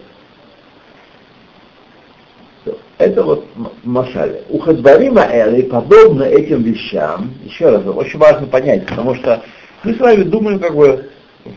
[2.98, 3.46] Это вот
[3.84, 4.42] Машаль.
[4.50, 9.42] У Хадбарима Элы подобно этим вещам, еще раз, очень важно понять, потому что
[9.84, 11.10] мы с вами думаем, как бы,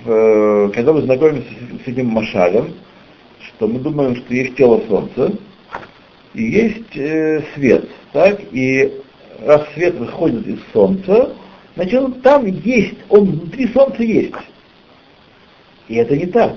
[0.04, 2.72] в, когда мы знакомимся с, с этим Машалем,
[3.40, 5.32] что мы думаем, что есть тело Солнца
[6.32, 9.02] и есть э, свет, так, и
[9.44, 11.34] раз свет выходит из Солнца,
[11.76, 14.34] значит он там есть, он внутри Солнца есть.
[15.88, 16.56] И это не так.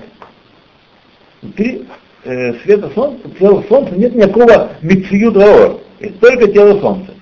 [1.42, 1.86] Внутри
[2.24, 7.14] э, света солнца, тела солнца нет никакого митцию даор, есть только тело солнца.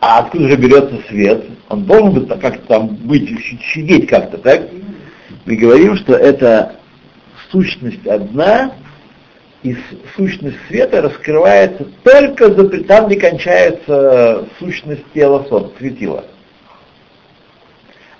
[0.00, 1.44] А откуда же берется свет?
[1.68, 3.28] Он должен быть как-то там быть,
[3.72, 4.68] сидеть как-то, так?
[5.44, 6.76] Мы говорим, что это
[7.50, 8.72] сущность одна,
[9.62, 9.76] и
[10.16, 16.24] сущность света раскрывается только за, там, где кончается сущность тела солнца, светила.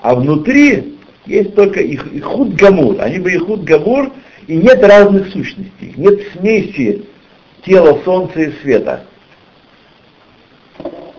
[0.01, 3.01] А внутри есть только их, ихуд гамур.
[3.01, 4.13] Они бы ихуд гамур,
[4.47, 7.07] и нет разных сущностей, нет смеси
[7.65, 9.05] тела, солнца и света.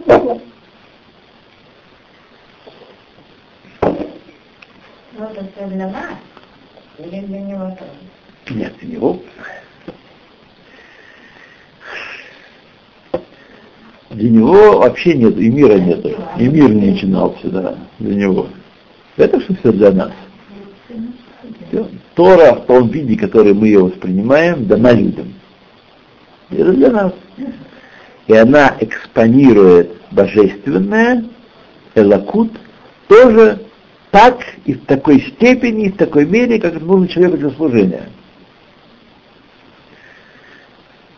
[0.05, 0.41] Ну,
[5.35, 6.15] это для нас
[6.97, 8.57] или для него тоже?
[8.57, 9.21] Нет, для него.
[14.09, 16.03] Для него вообще нет, и мира нет.
[16.37, 18.47] И мир не начинался, да, для него.
[19.17, 20.11] Это что все для нас.
[21.69, 21.87] Все.
[22.15, 25.33] Тора в том виде, который мы ее воспринимаем, дана людям.
[26.49, 27.13] Это для нас.
[28.25, 31.25] И она экспонирует божественное,
[31.93, 32.51] элакут,
[33.07, 33.59] тоже
[34.11, 38.09] так и в такой степени, и в такой мере, как это нужно человеку для служения.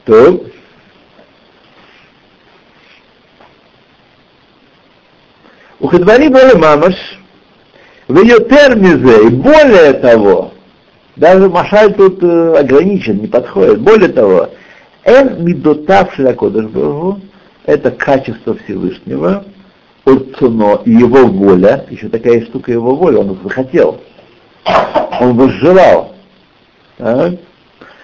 [0.04, 0.46] То
[5.82, 6.96] у Хадвари были мамаш,
[8.08, 10.52] в ее термизе, и более того,
[11.16, 13.82] даже Машаль тут ограничен, не подходит.
[13.82, 14.50] Более того,
[15.04, 16.66] эн мидотав широкодыш
[17.66, 19.46] это качество Всевышнего,
[20.06, 24.00] Урцуно, его воля, еще такая штука его воля, он захотел,
[25.20, 26.16] он возжелал.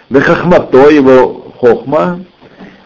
[0.09, 2.23] Вехахмато, его хохма,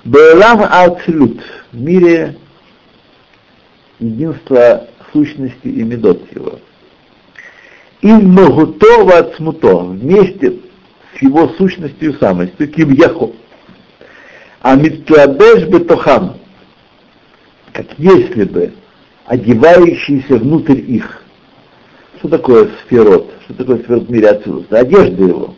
[0.03, 1.39] Бейлам Ацлют,
[1.71, 2.35] в мире
[4.01, 6.59] единства сущности и медот его.
[8.01, 10.59] Им могутова от вместе
[11.15, 13.31] с его сущностью и самостью, ким яхо.
[14.61, 16.37] А миттлабеш бетохам,
[17.73, 18.73] как если бы
[19.25, 21.23] одевающийся внутрь их.
[22.17, 23.31] Что такое сферот?
[23.45, 24.79] Что такое сферот в мире отсюда?
[24.79, 25.55] Одежда его.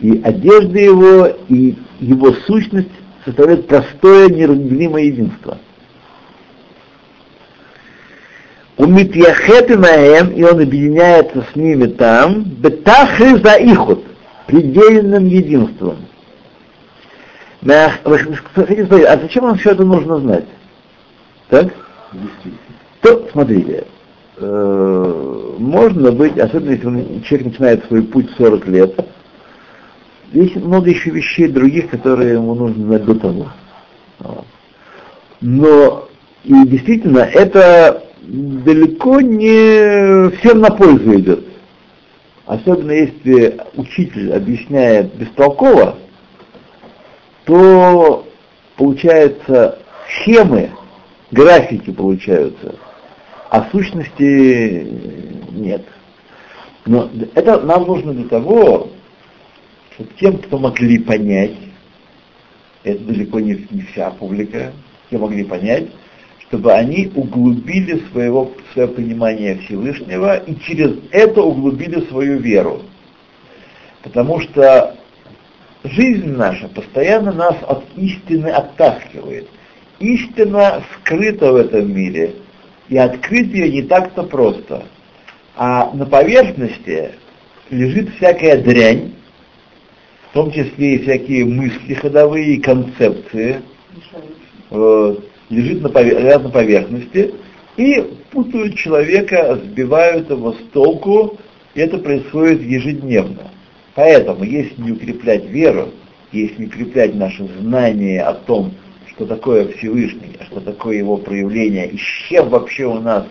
[0.00, 2.90] И одежда его, и его сущность
[3.24, 5.58] составляют простое, неразделимое единство.
[8.76, 14.04] Умитьяхет маем, и он объединяется с ними там, бетахри за ихот,
[14.46, 15.98] предельным единством.
[17.66, 20.44] А зачем вам все это нужно знать?
[21.48, 21.72] Так?
[23.00, 23.84] То, смотрите,
[24.38, 29.06] э, можно быть, особенно если человек начинает свой путь в 40 лет,
[30.32, 33.46] есть много еще вещей других, которые ему нужно знать до того.
[35.40, 36.08] Но
[36.44, 41.44] и действительно, это далеко не всем на пользу идет.
[42.46, 45.96] Особенно если учитель объясняет бестолково,
[47.44, 48.26] то
[48.76, 50.70] получается схемы,
[51.30, 52.74] графики получаются,
[53.50, 54.86] а сущности
[55.52, 55.84] нет.
[56.86, 58.90] Но это нам нужно для того,
[59.94, 61.56] чтобы тем, кто могли понять,
[62.82, 63.54] это далеко не,
[63.92, 64.72] вся публика,
[65.10, 65.86] те могли понять,
[66.54, 72.82] чтобы они углубили своего, свое понимание Всевышнего и через это углубили свою веру.
[74.04, 74.94] Потому что
[75.82, 79.48] жизнь наша постоянно нас от истины оттаскивает.
[79.98, 82.36] Истина скрыта в этом мире,
[82.88, 84.84] и открыть ее не так-то просто.
[85.56, 87.14] А на поверхности
[87.70, 89.12] лежит всякая дрянь,
[90.30, 93.60] в том числе и всякие мысли ходовые концепции,
[94.70, 95.16] э,
[95.50, 97.34] лежит на, повер- на поверхности,
[97.76, 101.38] и путают человека, сбивают его с толку,
[101.74, 103.50] и это происходит ежедневно.
[103.94, 105.90] Поэтому, если не укреплять веру,
[106.32, 108.72] если не укреплять наше знание о том,
[109.10, 113.26] что такое Всевышний, что такое его проявление, и с чем вообще у нас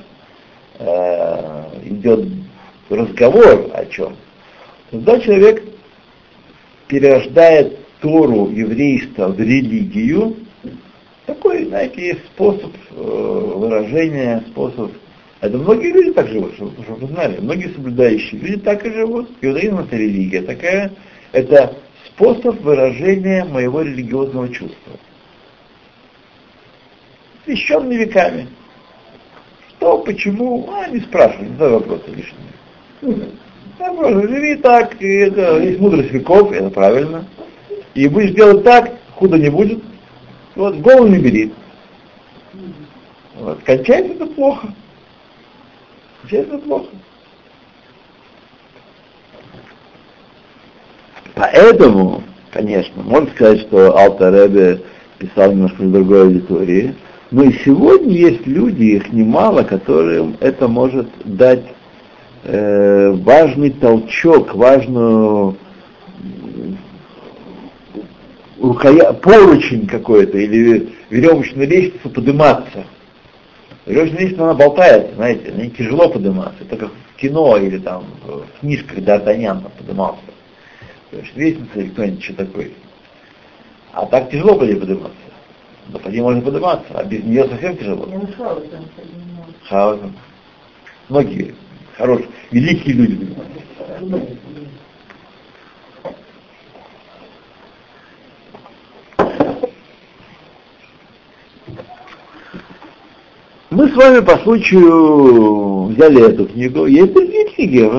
[0.79, 2.25] э, идет
[2.89, 4.15] разговор о чем,
[4.91, 5.63] тогда человек
[6.87, 10.35] перерождает Тору еврейства в религию,
[11.25, 14.91] такой, знаете, есть способ э, выражения, способ
[15.43, 17.37] это многие люди так живут, чтобы, чтобы вы знали.
[17.41, 19.29] Многие соблюдающие люди так и живут.
[19.41, 20.93] Иудаизм это религия такая.
[21.33, 24.93] Это способ выражения моего религиозного чувства.
[27.43, 28.47] Священными веками.
[29.67, 33.27] Что, почему, а, не спрашивай, не задай вопросы лишние.
[33.79, 37.27] Да, живи так, и это есть мудрость веков, это правильно.
[37.95, 39.83] И будешь делать так, худо не будет.
[40.55, 41.53] Вот, голову не бери.
[43.35, 44.73] Вот, кончается это плохо.
[46.29, 46.89] Это плохо.
[51.35, 54.81] Поэтому, конечно, можно сказать, что Алта Ребе
[55.17, 56.95] писал немножко в другой аудитории,
[57.31, 61.63] но и сегодня есть люди, их немало, которым это может дать
[62.43, 65.57] э, важный толчок, важную
[68.63, 69.13] рукоя...
[69.13, 72.85] поручень какой-то или веревочную лестницу подниматься.
[73.85, 76.63] Веревочная лестница, она болтает, знаете, не тяжело подниматься.
[76.63, 80.21] Это как в кино или там в книжках Д'Артаньян поднимался.
[81.11, 82.73] То есть лестница или кто-нибудь что такой.
[83.91, 85.17] А так тяжело по ней подниматься.
[85.89, 88.07] Но по ней можно подниматься, а без нее совсем тяжело.
[89.67, 90.15] Хаосом.
[91.09, 91.53] Многие
[91.97, 93.35] хорошие, великие люди
[103.73, 107.89] Мы с вами по случаю взяли эту книгу, есть другие книги.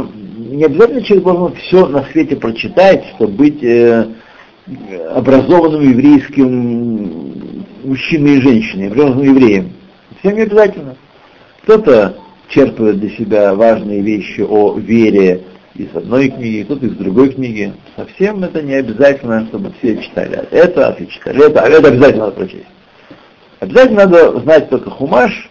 [0.54, 4.06] Не обязательно человек должен все на свете прочитать, чтобы быть э,
[5.10, 9.72] образованным еврейским мужчиной и женщиной, образованным евреем.
[10.20, 10.96] Всем не обязательно.
[11.64, 12.18] Кто-то
[12.50, 15.42] черпает для себя важные вещи о вере
[15.74, 17.72] из одной книги, кто-то из другой книги.
[17.96, 22.26] Совсем это не обязательно, чтобы все читали это, а все читали это, а это обязательно
[22.26, 22.66] надо прочесть.
[23.58, 25.50] Обязательно надо знать только Хумаш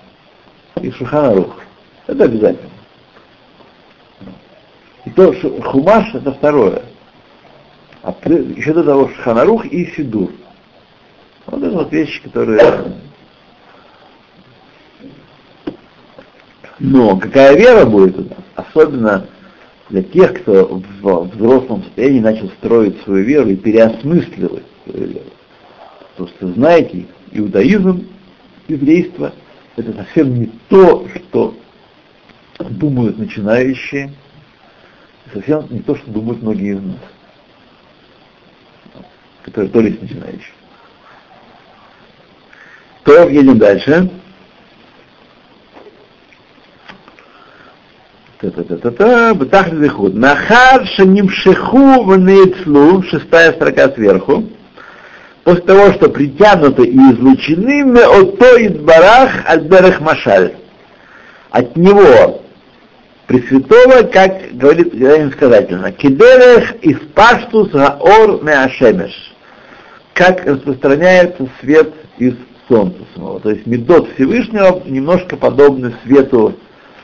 [0.82, 1.60] и Шуханарух.
[2.08, 2.70] Это обязательно.
[5.06, 6.84] И то, что Хумаш это второе.
[8.02, 10.32] А еще до того Шуханарух и Сидур.
[11.46, 12.94] Вот это вот вещи, которые...
[16.80, 18.40] Но какая вера будет у нас?
[18.56, 19.28] Особенно
[19.90, 25.26] для тех, кто в взрослом состоянии начал строить свою веру и переосмысливать свою веру.
[26.12, 28.08] Потому что, знаете, иудаизм,
[28.68, 29.34] еврейство,
[29.76, 31.58] это совсем не то, что
[32.60, 34.14] думают начинающие,
[35.34, 36.98] совсем не то, что думают многие из нас,
[39.44, 40.54] которые то ли начинающие.
[43.04, 44.10] То едем дальше.
[48.40, 50.14] Та-та-та-та-та, Бетах Зихуд.
[50.16, 54.50] Нахар Шанимшеху Ванейцлу, шестая строка сверху
[55.44, 59.68] после того, что притянуты и излучены меото из барах от
[60.00, 60.54] машаль.
[61.52, 62.44] От него
[63.28, 64.94] Пресвятого, как говорит
[65.34, 69.34] сказательно, кидерех из паштус гаор меашемеш,
[70.14, 72.36] как распространяется свет из
[72.68, 73.40] солнца самого.
[73.40, 76.56] То есть медот Всевышнего немножко подобны свету,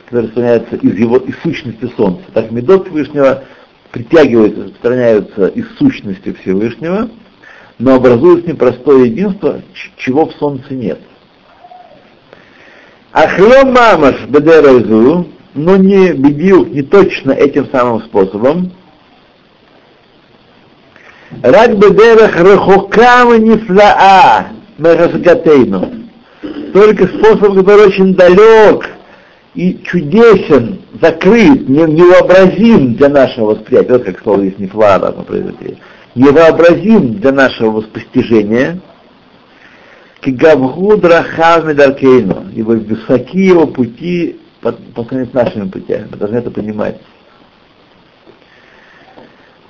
[0.04, 2.22] который распространяется из его из сущности солнца.
[2.34, 3.44] Так медот Всевышнего
[3.90, 7.08] притягивается, распространяются из сущности Всевышнего,
[7.80, 9.62] но образует непростое единство,
[9.96, 11.00] чего в солнце нет.
[13.12, 18.70] Ахло мамаш бедерайзу, но не бедил не точно этим самым способом.
[21.42, 25.90] Рак бедерах рахокам нифлаа мерасгатейну.
[26.74, 28.88] Только способ, который очень далек
[29.54, 33.92] и чудесен, закрыт, невообразим для нашего восприятия.
[33.94, 35.78] Вот как слово здесь нефла должно произойти
[36.14, 38.80] невообразим для нашего постижения,
[40.20, 46.08] Кигавгудра Хавмедаркейну, ибо высоки его пути по, сравнению с нашими путями.
[46.10, 47.00] Мы должны это понимать.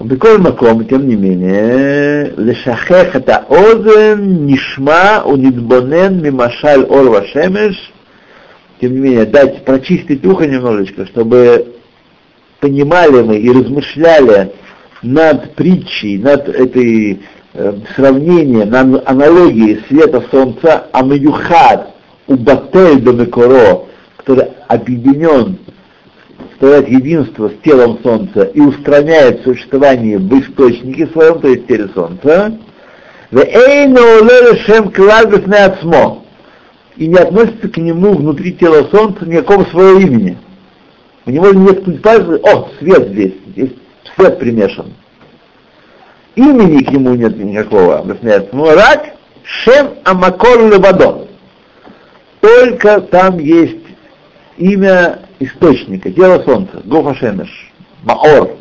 [0.01, 7.93] Беколь маком, тем не менее, лешахех это озен, нишма, унидбонен, мимашаль ор вашемеш,
[8.81, 11.75] тем не менее, дать, прочистить ухо немножечко, чтобы
[12.61, 14.53] понимали мы и размышляли
[15.03, 17.23] над притчей, над этой
[17.55, 21.95] э, сравнением, над аналогией света солнца Амаюхад
[22.27, 23.87] у Батель Домекоро,
[24.17, 25.59] который объединен,
[26.51, 32.59] составляет единство с телом солнца и устраняет существование в источнике своем, то есть теле солнца,
[36.97, 40.37] и не относится к нему внутри тела солнца никакого своего имени.
[41.25, 43.71] У него нет пальцев, о, свет здесь, здесь
[44.21, 44.93] свет примешан.
[46.37, 48.55] Имени к нему нет никакого, объясняется.
[48.55, 51.27] Ну, рак, шем амакор левадон.
[52.41, 53.85] Только там есть
[54.57, 57.73] имя источника, тело солнца, Гофа Шемеш,
[58.05, 58.57] Маор.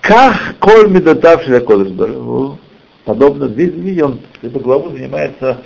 [0.00, 2.58] Как коль Кодыш
[3.04, 5.58] Подобно здесь, видите, он эту главу занимается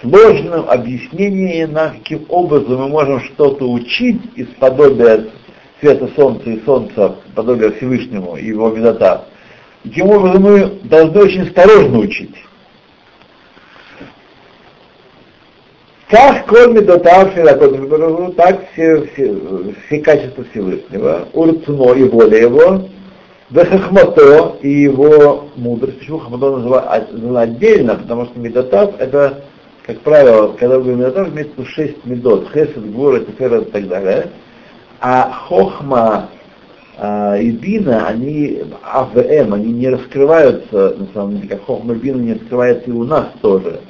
[0.00, 5.26] сложным объяснением, на каким образом мы можем что-то учить из подобия
[5.80, 9.26] света солнца и солнца, подобия Всевышнему и его медота.
[9.84, 12.34] И тем образом мы должны очень осторожно учить.
[16.08, 17.42] Как кроме дотавший
[18.36, 19.36] так все, все,
[19.86, 22.88] все качества Всевышнего, урцно и воля его,
[23.50, 26.00] Вехахмато и его мудрость.
[26.00, 27.96] Почему Хахмато называют отдельно?
[27.96, 29.44] Потому что медотав это,
[29.84, 32.48] как правило, когда вы говорим медотав, имеется шесть медот.
[32.52, 34.30] Хесед, Гура, Тефера и так далее.
[35.00, 36.30] А Хохма
[36.98, 42.20] а, и Бина, они АВМ, они не раскрываются, на самом деле, как Хохма и Бина
[42.20, 43.80] не раскрывается и у нас тоже.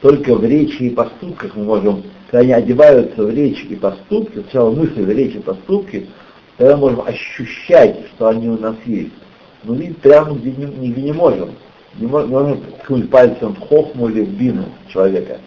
[0.00, 4.70] Только в речи и поступках мы можем, когда они одеваются в речь и поступки, сначала
[4.70, 6.08] мысли в речи и поступки,
[6.56, 9.12] тогда можем ощущать, что они у нас есть.
[9.64, 11.50] Но видеть прямо где не, нигде не можем.
[11.94, 15.38] Не можем, не можем ткнуть пальцем в хохму или в бину человека.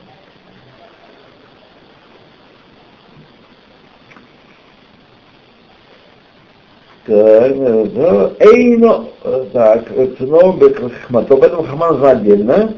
[7.09, 9.05] Эйно,
[9.51, 9.85] так,
[10.17, 12.73] ценом бехмато, об этом Хаман отдельно.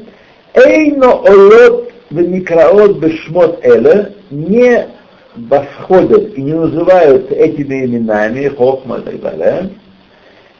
[0.54, 4.86] Эйно олот веникраот бешмот эле, не
[5.36, 9.70] восходят и не называются этими именами, Хохма и так далее,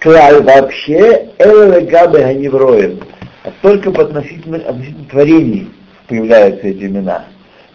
[0.01, 3.01] клаль вообще элегабе ганевроем,
[3.45, 5.71] а только по относительно, относительно творений
[6.09, 7.27] появляются эти имена.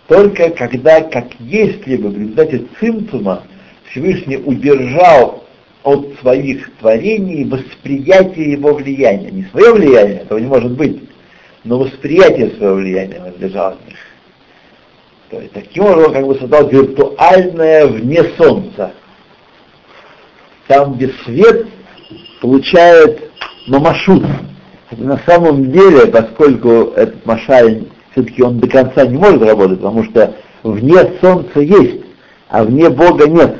[0.08, 3.44] Только когда, как если бы в результате цимцума
[3.90, 5.44] Всевышний удержал
[5.88, 9.32] от своих творений восприятие его влияния.
[9.32, 11.02] Не свое влияние, этого не может быть,
[11.64, 13.96] но восприятие своего влияния надлежало от них.
[15.30, 18.92] То есть таким образом он как бы создал виртуальное вне солнца.
[20.68, 21.68] Там, где свет
[22.42, 23.32] получает
[23.68, 24.26] мамашут.
[24.92, 30.34] На самом деле, поскольку этот машаль все-таки он до конца не может работать, потому что
[30.64, 32.04] вне солнца есть,
[32.50, 33.56] а вне Бога нет.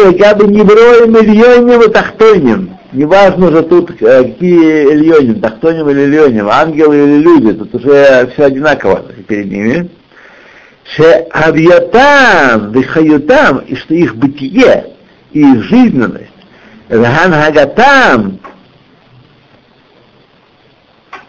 [0.00, 2.76] Эля бы не броем ильоним и тахтоним.
[2.92, 8.44] Неважно же тут, э, какие ильоним, тахтоним или ильоним, ангелы или люди, тут уже все
[8.44, 9.90] одинаково перед ними.
[10.96, 14.86] Ше авьятам, вихаютам, и что их бытие
[15.32, 16.30] и их жизненность,
[16.88, 18.40] вхан хагатам,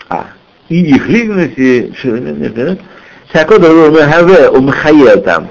[0.10, 0.28] а,
[0.70, 1.94] и их жизненность, и
[3.32, 5.50] Шакода Мехаве Умхаетам,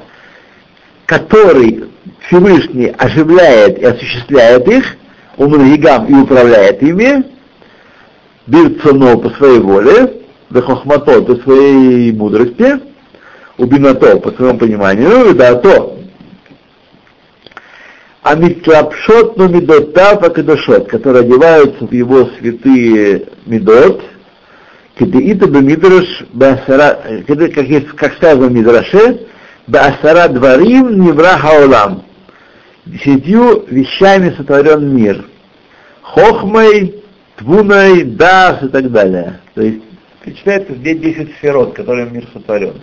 [1.07, 1.90] который
[2.31, 4.97] Всевышний оживляет и осуществляет их,
[5.37, 7.25] умнагигам и управляет ими,
[8.47, 12.81] бирцано по своей воле, вехохмато по своей мудрости,
[13.59, 15.99] убинато по своему пониманию, да то.
[18.23, 24.03] А митлапшот но медотав акадашот, которые одеваются в его святые медот,
[24.97, 29.27] кедеита бы мидраш, как, есть, как сказано в Мидраше,
[29.67, 32.05] Баасара дворим невра хаолам.
[32.91, 35.25] Десятью вещами сотворен мир.
[36.03, 37.05] Хохмой,
[37.37, 39.41] твуной, дас и так далее.
[39.55, 39.83] То есть
[40.25, 42.81] перечисляется здесь 10 сферот, которыми мир сотворен.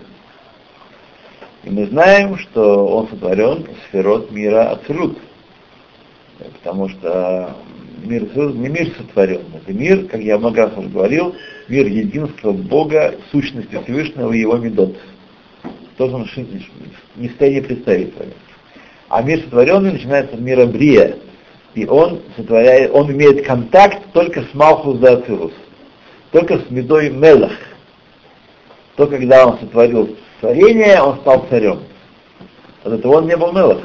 [1.65, 5.17] И мы знаем, что он сотворен сферот мира Ацелут.
[6.63, 7.57] Потому что
[8.01, 11.35] мир не мир сотворен, это мир, как я много раз уже говорил,
[11.67, 14.95] мир единства Бога, сущности Всевышнего и его медот
[15.97, 16.29] то, что он
[17.15, 18.13] не в состоянии представить.
[19.09, 21.17] А мир сотворенный начинается с мира Брия,
[21.73, 25.21] и он сотворяет, он имеет контакт только с Малхус да
[26.31, 27.53] только с Медой Мелах.
[28.95, 31.83] То, когда он сотворил творение, он стал царем.
[32.83, 33.79] От этого он не был Мелах.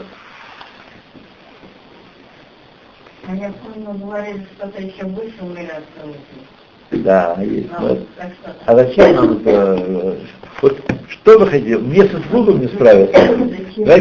[3.28, 5.82] А я помню, говорили, что-то еще выше мира
[6.93, 7.68] Да, есть.
[7.72, 7.97] А,
[8.66, 10.16] а зачем нам это?
[10.61, 10.78] Вот
[11.09, 11.78] что вы хотите?
[11.78, 13.20] Мне с Ацелутом не справиться.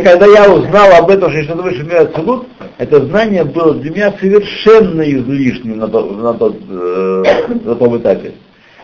[0.03, 4.13] Когда я узнал об этом, что что-то выше мира Ацелут, это знание было для меня
[4.19, 7.23] совершенно излишним на, тот, на, тот, э,
[7.63, 8.33] на том этапе.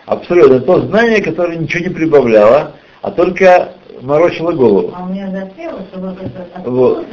[0.05, 0.61] Абсолютно.
[0.61, 4.93] То знание, которое ничего не прибавляло, а только морочило голову.
[4.95, 7.05] А у меня застряло, что вот это вот.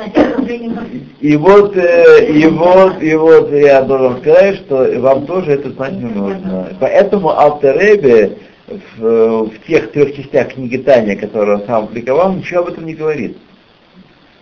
[1.20, 5.92] И вот, э, и вот, и вот я должен сказать, что вам тоже это знать
[5.92, 6.68] не нужно.
[6.80, 12.68] Поэтому Алтеребе в, в тех трех частях книги Таня, которые он сам опубликовал, ничего об
[12.68, 13.36] этом не говорит.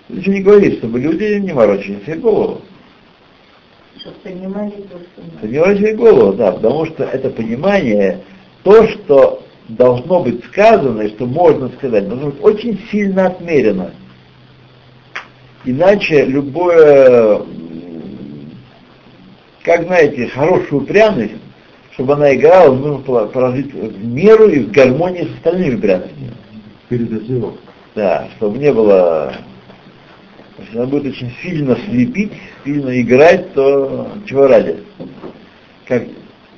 [0.09, 2.61] Ничего не говорит, чтобы люди не морочили себе голову.
[3.99, 5.47] Чтобы понимали то, что...
[5.47, 8.21] Не морочили голову, да, потому что это понимание,
[8.63, 13.93] то, что должно быть сказано, и что можно сказать, должно быть очень сильно отмерено.
[15.65, 17.43] Иначе любое,
[19.63, 21.35] как знаете, хорошую пряность
[21.95, 26.33] чтобы она играла, нужно положить в меру и в гармонии с остальными пряностями.
[26.89, 27.61] Передозировка.
[27.95, 29.35] Да, чтобы не было...
[30.59, 32.33] Если она будет очень сильно слепить,
[32.65, 34.77] сильно играть, то чего ради?
[35.87, 36.05] Как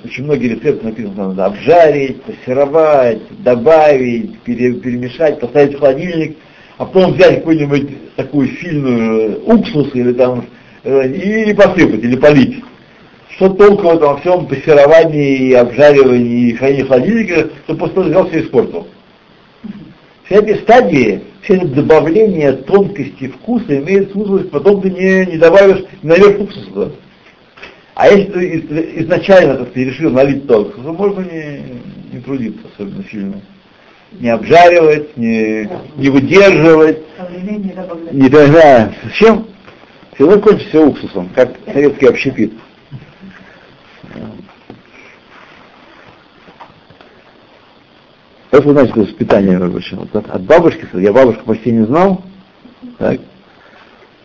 [0.05, 6.37] очень многие рецепты написаны, надо обжарить, пассеровать, добавить, пере, перемешать, поставить в холодильник,
[6.77, 10.47] а потом взять какую-нибудь такую сильную уксус или там
[10.83, 12.63] э, и посыпать, или полить.
[13.31, 18.41] Что толку в этом всем пассеровании, обжаривании и хранении холодильника, что после того взял все
[18.43, 18.87] испортил.
[20.27, 25.85] Все эти стадии, все эти добавления тонкости вкуса имеют смысл, потом ты не, не добавишь,
[26.03, 26.91] не нальешь уксус туда.
[27.95, 31.63] А если ты изначально, так ты решил налить тонкость, то можно не,
[32.13, 33.41] не трудиться особенно сильно.
[34.13, 36.99] Не обжаривать, не, не выдерживать.
[38.13, 39.47] Не, да, зачем?
[40.15, 42.53] Все равно кончится уксусом, как советский общепит.
[48.51, 49.97] Вы знаете, что воспитание вообще?
[49.97, 52.23] Вот от, бабушки, я бабушку почти не знал,
[52.99, 53.21] так,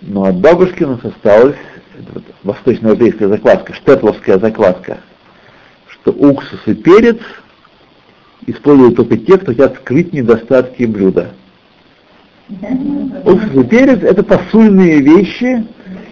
[0.02, 1.04] но от бабушки нас
[2.00, 4.98] осталась вот, восточноевропейская закладка, штетловская закладка,
[5.88, 7.20] что уксус и перец
[8.48, 11.32] используют только те, кто хотят скрыть недостатки блюда.
[13.26, 15.66] Уксус и перец это посульные вещи,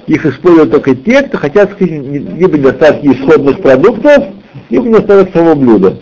[0.05, 4.25] их используют только те, кто хотят скрыть либо недостатки исходных продуктов,
[4.69, 5.97] либо недостаток самого блюда.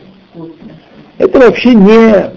[1.17, 2.31] Это вообще не,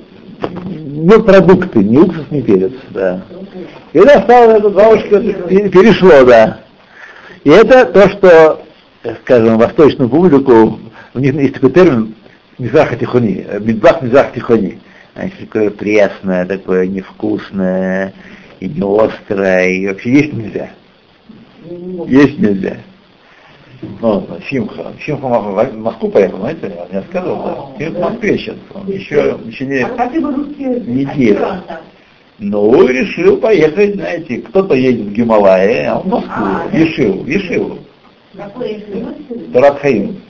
[0.70, 2.72] не продукты, не уксус, не перец.
[2.90, 3.22] Да.
[3.92, 6.60] И когда стало это бабушка, перешло, да.
[7.48, 8.62] И это то, что,
[9.22, 10.78] скажем, восточную публику,
[11.14, 12.14] у них есть такой термин
[12.58, 14.78] мизаха тихони, мидбах мизах тихони.
[15.14, 18.12] Значит, такое пресное, такое невкусное,
[18.60, 20.70] и не острое, и вообще есть нельзя.
[22.06, 22.76] Есть нельзя.
[24.02, 24.92] Ну, Симха.
[25.06, 27.82] Симха в Москву поехал, знаете, я не сказал, да.
[27.82, 28.56] Симха в Москве сейчас.
[28.74, 29.84] Он еще, еще не,
[30.80, 31.62] не делал.
[32.38, 37.78] Ну, решил поехать, знаете, кто-то едет в Гималайи, а он в Москву, а, Ешиву, Ешиву.
[38.36, 38.84] Какой
[39.52, 40.20] Таратхаим.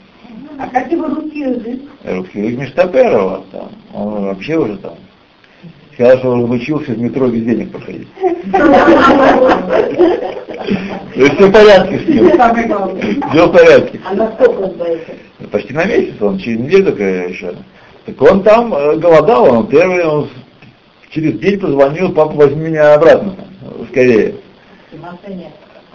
[0.57, 1.81] А как его русский язык?
[2.03, 3.69] Русский язык Миштаперова, там.
[3.93, 4.95] Он вообще уже там.
[5.93, 8.07] Сказал, что он учился в метро без денег проходить.
[11.13, 12.31] То есть все в порядке с ним.
[13.31, 13.99] Все в порядке.
[14.03, 15.11] А насколько он боится?
[15.51, 17.53] Почти на месяц, он через неделю только еще.
[18.05, 20.29] Так он там э, голодал, он первый, он
[21.11, 23.35] через день позвонил, папа, возьми меня обратно,
[23.89, 24.35] скорее.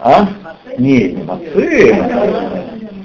[0.00, 0.28] А?
[0.78, 1.96] Не, не мацы.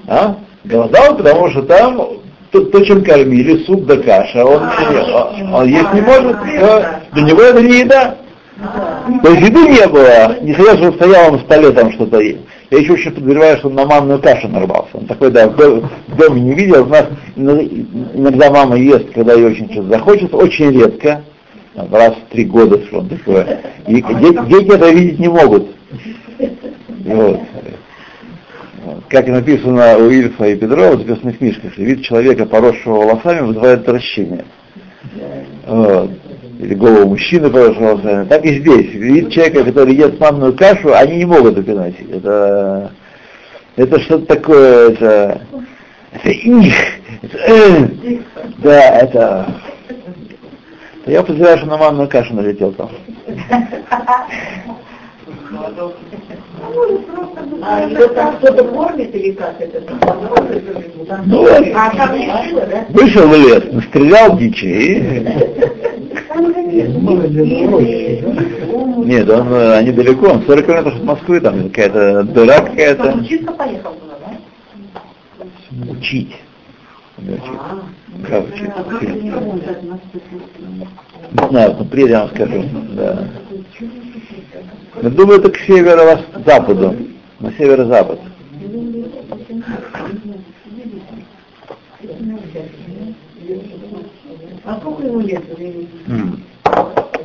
[0.07, 0.35] А?
[0.63, 2.07] Голодал, потому что там
[2.51, 6.37] то, то, чем кормили, суп да каша, он, а, он, он есть не может,
[7.13, 8.15] для него это не еда.
[9.23, 12.39] То есть еды не было, не хотел, чтобы стоял на столе там что-то есть.
[12.71, 14.89] Я еще очень подозреваю, что он на манную кашу нарвался.
[14.93, 16.83] Он такой, да, в доме не видел.
[16.83, 17.05] У нас
[17.35, 21.23] иногда мама ест, когда ей очень что-то захочется, очень редко
[21.75, 23.61] раз в три года что такое.
[23.87, 25.67] И дети, дети это видеть не могут.
[27.05, 27.39] Вот.
[29.09, 33.81] Как и написано у Ильфа и Петрова в записанных книжках, вид человека, поросшего волосами, вызывает
[33.81, 34.45] отвращение.
[35.67, 36.11] Вот.
[36.59, 38.27] Или голову мужчины, поросшего волосами.
[38.27, 38.93] Так и здесь.
[38.93, 42.09] Вид человека, который ест манную кашу, они не могут переносить.
[42.11, 42.91] Это,
[43.75, 45.41] это что-то такое, это,
[46.13, 46.75] это их,
[47.21, 47.87] это, э,
[48.59, 49.47] да, это
[51.09, 52.89] я подозреваю, что на манную кашу налетел там.
[57.61, 59.81] А ее там кто-то кормит или как это?
[61.25, 61.45] Ну,
[61.75, 62.85] а там решила, да?
[62.89, 65.25] Вышел в лес, настрелял дичи
[69.05, 73.17] Нет, он, они далеко, он 40 километров от Москвы, там какая-то дыра какая-то.
[73.17, 73.93] Учиться поехал
[75.37, 75.91] да?
[75.91, 76.35] Учить.
[78.27, 78.85] Как учиться?
[81.31, 82.63] Не знаю, но приедем, я вам скажу.
[82.93, 83.27] Да.
[85.01, 86.95] Я думаю, это к северо-западу,
[87.39, 88.19] на северо-запад.
[94.65, 95.43] А сколько ему лет?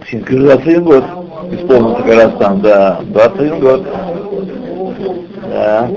[0.06, 1.04] Скажу, 21 год.
[1.52, 3.00] Исполнился как раз там, да.
[3.02, 3.86] 21 год.
[5.50, 5.90] Да.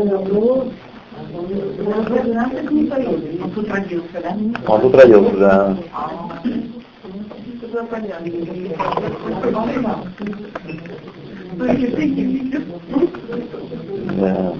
[1.87, 4.37] Он тут родился, да?
[4.67, 5.77] Он тут родился, да.
[14.19, 14.53] Да.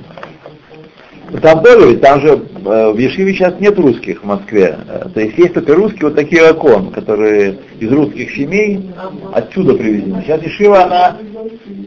[1.42, 4.78] Там тоже, ведь там же э, в Ешиве сейчас нет русских в Москве.
[4.88, 8.90] Э, то есть есть только русские вот такие окон, которые из русских семей
[9.34, 10.24] отсюда привезены.
[10.26, 11.18] Сейчас Ешива, она,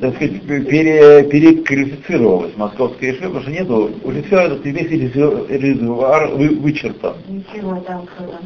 [0.01, 6.49] так сказать, пере, переквалифицировалась, московская Ешива, потому что нету, уже все этот весь резервуар вы,
[6.57, 7.15] вычерпан.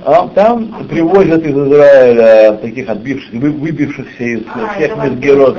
[0.05, 5.59] А там привозят из Израиля таких отбившихся, вы, выбившихся из а, всех Месгерот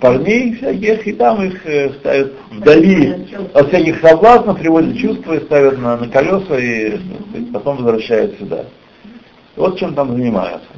[0.00, 5.78] парней всяких, и там их э, ставят вдали от всяких соблазнов, приводят чувства и ставят
[5.78, 8.64] на, на колеса и сказать, потом возвращают сюда.
[9.56, 10.68] Вот чем там занимаются.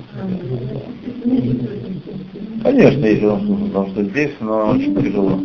[2.63, 5.41] Конечно, если он, потому что здесь, но очень тяжело.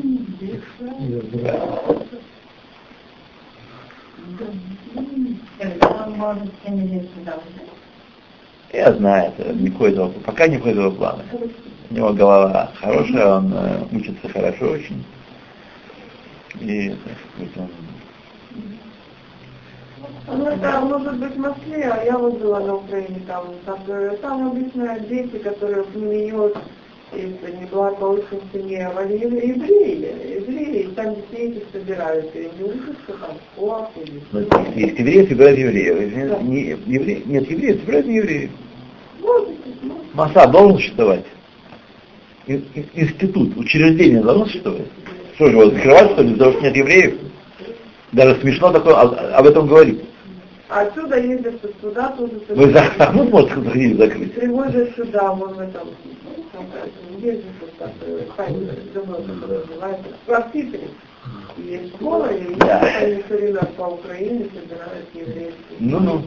[8.72, 11.24] Я знаю, это не входит пока не входит в планы.
[11.90, 15.04] У него голова хорошая, он э, учится хорошо очень.
[16.60, 17.70] И, так сказать, он
[20.28, 23.80] ну, это может быть в Москве, а я вот была на Украине, там, там,
[24.22, 26.52] там обычно дети, которые в нее
[27.14, 33.54] из неблагополучных семей, а евреи, евреи, там детей этих собираются, и не учатся там в
[33.54, 34.22] школах или...
[34.32, 34.40] Но
[34.76, 36.40] есть евреи собирают евреев, да.
[36.42, 38.52] не, евреи, нет, евреи собирают не евреев.
[40.14, 41.26] Маса должен существовать
[42.48, 44.88] институт, учреждение существовать?
[45.36, 47.18] Что же, его закрывать, что ли, потому что нет евреев?
[48.12, 50.02] Даже смешно такое об этом говорить.
[50.70, 52.34] Отсюда ездят туда, тоже.
[52.50, 54.34] Вы за храму можете заходить закрыть?
[54.34, 55.88] Привозят сюда, этом, там,
[57.20, 57.91] ездят вот так,
[59.48, 60.88] называется, в Питере.
[61.58, 62.80] Есть школа, и Да.
[63.01, 65.54] они все время по Украине собирают еврейские.
[65.80, 66.22] Ну, ну.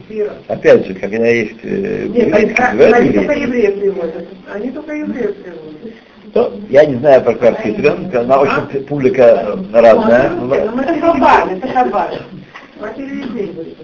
[0.47, 4.27] Опять же, когда есть э, Нет, еврейский, а- говорят они только евреев привозят.
[4.53, 5.93] Они только евреев привозят.
[6.33, 10.31] то я не знаю про Красный рынок, она очень публика разная.
[10.51, 12.21] Это хабар, это хабар.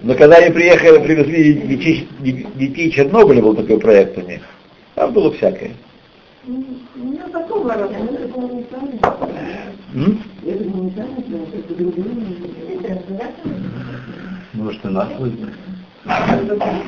[0.02, 4.40] Но когда они приехали, привезли детей, детей Чернобыля, был такой проект у них,
[4.94, 5.72] там было всякое.
[6.46, 6.62] Ну,
[6.96, 8.20] ну, такого работы.
[9.94, 10.20] М?
[14.52, 15.54] Может, и нас вызвать.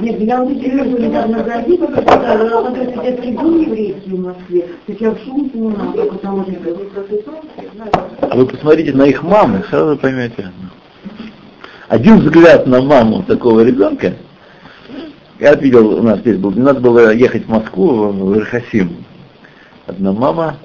[0.00, 5.10] Нет, я вот серьезно недавно прочитала, вот этот детский дом еврейский в Москве, так я
[5.12, 6.76] в шум поняла, как это может быть.
[8.20, 10.52] А вы посмотрите на их мамы, сразу поймете.
[11.88, 14.12] Один взгляд на маму такого ребенка,
[15.40, 19.05] я видел, у нас здесь был, не надо было ехать в Москву, в Верхосим.
[19.86, 20.56] Одна мама,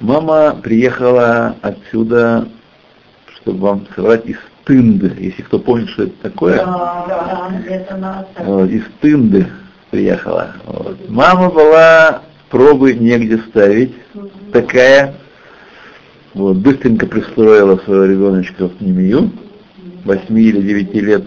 [0.00, 2.48] мама приехала отсюда,
[3.34, 6.56] чтобы вам сказать, из Тынды, если кто помнит, что это такое.
[6.56, 8.26] Да, это нас.
[8.38, 9.46] Вот, из Тынды
[9.90, 10.54] приехала.
[10.64, 11.10] Вот.
[11.10, 13.94] Мама была, пробы негде ставить,
[14.50, 15.14] такая.
[16.32, 19.30] Вот, быстренько пристроила своего ребеночка в Немию,
[20.04, 21.24] 8 или 9 лет,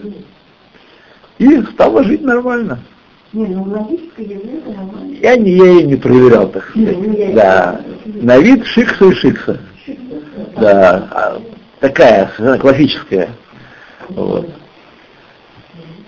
[1.38, 2.80] и стала жить нормально.
[3.32, 5.14] Не, ну логическое явление нормально.
[5.20, 6.98] Я, не, я ее не проверял, так сказать.
[6.98, 7.80] Ну, Да.
[8.04, 9.58] На вид шикса и шикса.
[10.56, 11.08] Да.
[11.10, 11.42] А,
[11.80, 12.30] Такая,
[12.60, 13.30] классическая.
[14.10, 14.48] Вот.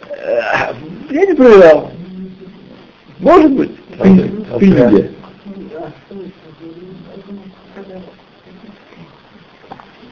[0.09, 0.73] Э,
[1.11, 1.91] Я не проверял.
[3.19, 3.73] Может быть.
[3.99, 5.11] В Пинде.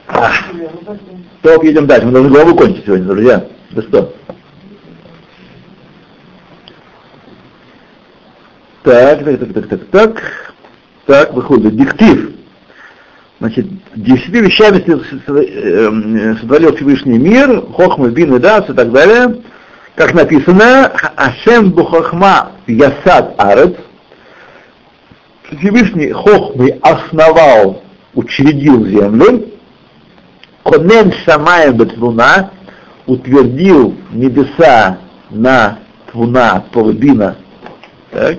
[0.08, 0.30] А,
[1.42, 2.06] Топ, едем дальше.
[2.06, 3.46] Мы должны главу кончить сегодня, друзья.
[3.70, 4.14] Да что?
[8.82, 10.22] Так, так, так, так, так, так.
[11.06, 12.30] Так, выходит диктив.
[13.40, 13.66] Значит,
[13.96, 19.42] десятью вещами с- с- э, сотворил Всевышний мир, хохма, бин и дас и так далее.
[19.96, 23.74] Как написано, Ашем бухохма ясад арец.
[25.58, 27.82] Всевышний хохмой основал,
[28.14, 29.48] учредил землю.
[30.64, 32.50] Конен шамаем бетвуна,
[33.06, 34.98] утвердил небеса
[35.30, 35.78] на
[36.10, 37.36] твуна, полбина.
[38.12, 38.38] Так.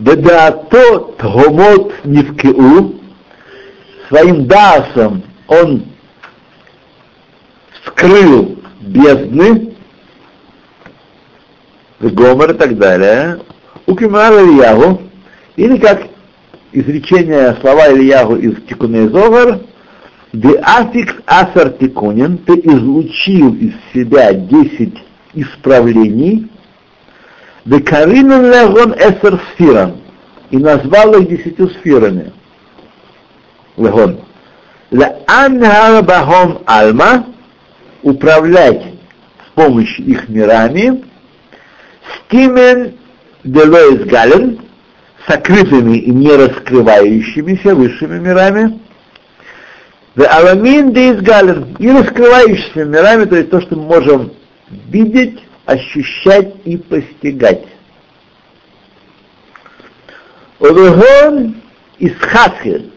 [0.00, 3.00] Бедаато тгомот нивкеу,
[4.08, 5.84] своим дасом он
[7.72, 9.74] вскрыл бездны,
[12.00, 13.40] Гомер и так далее,
[13.86, 15.02] у Кимара Ильягу,
[15.56, 16.08] или как
[16.72, 19.60] изречение слова Ильягу из Тикуне Зогар,
[20.32, 24.96] Де афикс асар тикунин, ты излучил из себя десять
[25.34, 26.48] исправлений,
[27.64, 29.96] Де каринен легон эсер сфиран,
[30.50, 32.32] и назвал их десятью сферами.
[33.76, 34.20] Легон.
[34.90, 37.26] Лаан бахом альма,
[38.02, 38.82] управлять
[39.46, 41.04] с помощью их мирами,
[42.26, 42.94] стимен
[43.44, 44.60] делоис гален,
[45.28, 48.80] сокрытыми и не раскрывающимися высшими мирами,
[50.16, 54.32] Аламин Дейс Гален, и раскрывающимися мирами, то есть то, что мы можем
[54.88, 55.38] видеть,
[55.70, 57.64] ощущать и постигать.
[60.58, 61.54] Одугон
[61.98, 62.90] из Хасхи,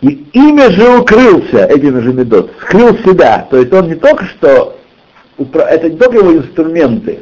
[0.00, 4.78] и имя же укрылся этими же медот, скрыл себя, то есть он не только что,
[5.38, 7.20] это не только его инструменты,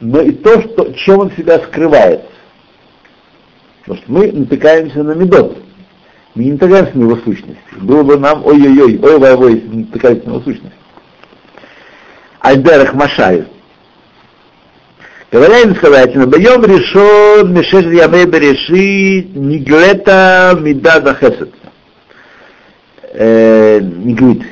[0.00, 2.22] но и то, что, чем он себя скрывает.
[3.80, 5.58] Потому что мы натыкаемся на медот.
[6.34, 7.58] Мы не натыкаемся на его сущность.
[7.78, 10.74] Было бы нам ой-ой-ой, ой ой ой если мы натыкаемся на его сущность.
[12.40, 13.44] Альдерах Машай.
[15.32, 21.54] Говоря им сказать, на боем решен Мишеш Ямей Берешит Ниглета Мидада Хесед.
[23.14, 24.42] Э, Ниглит.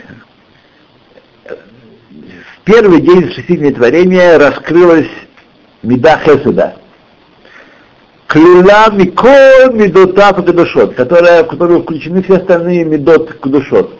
[1.44, 5.10] В первый день шести дней творения раскрылась
[5.82, 6.76] Мида Хеседа.
[8.26, 13.98] Клюла Микол Мидота Кадушот, которая, в которую включены все остальные Мидот Кадушот.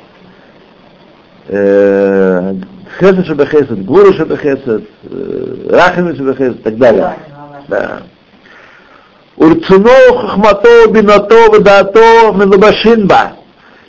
[2.98, 4.84] Хесед Шабахесед, Гуру Шабахесед,
[5.68, 7.16] Рахами Шабахесед и так далее.
[7.68, 8.02] Да.
[9.36, 13.32] Урцуно Хахмато Бинато Вадато Мелубашинба.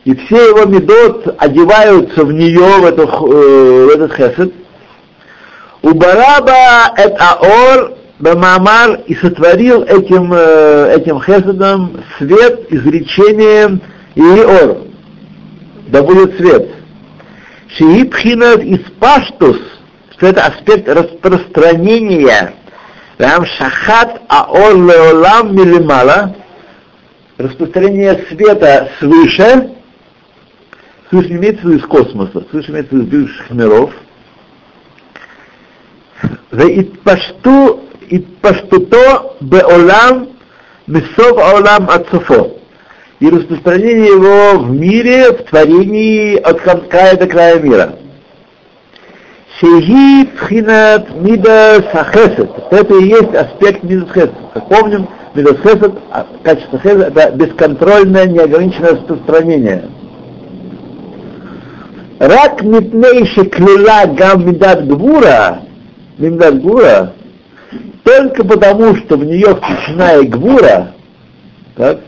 [0.03, 4.53] И все его медот одеваются в нее, в, эту, в этот хесед.
[5.81, 13.81] Убараба эт аор бамамар и сотворил этим, этим хеседом свет изречением
[14.15, 14.77] Иор.
[15.87, 16.69] Да будет свет.
[17.77, 19.57] Шиипхинат испаштус,
[20.11, 22.53] что это аспект распространения.
[23.17, 26.35] Рам шахат аор леолам милимала,
[27.37, 29.71] распространение света свыше,
[31.09, 33.91] свыше имеется из космоса, свыше имеется из бывших миров.
[36.51, 40.29] За итпашту, итпаштуто беолам,
[40.87, 42.60] мисов аолам ацофо.
[43.21, 47.95] И распространение его в мире, в творении от края до края мира.
[49.59, 52.49] Шеги пхинат мида сахесет.
[52.71, 54.31] Это и есть аспект мидас хесед.
[54.55, 55.93] Как помним, мидас хесед,
[56.41, 59.85] качество хесед, это бесконтрольное, неограниченное распространение.
[62.17, 65.59] Рак митнейши клила гам мидат гвура,
[66.17, 67.13] мидат гвура,
[68.03, 70.93] только потому, что в нее включена и гвура,
[71.75, 71.99] так,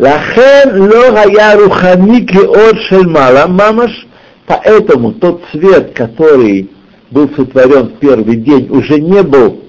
[0.00, 4.06] Лахен ло хая рухани киот шель мала мамаш,
[4.46, 6.70] Поэтому тот свет, который
[7.10, 9.62] был сотворен в первый день, уже не был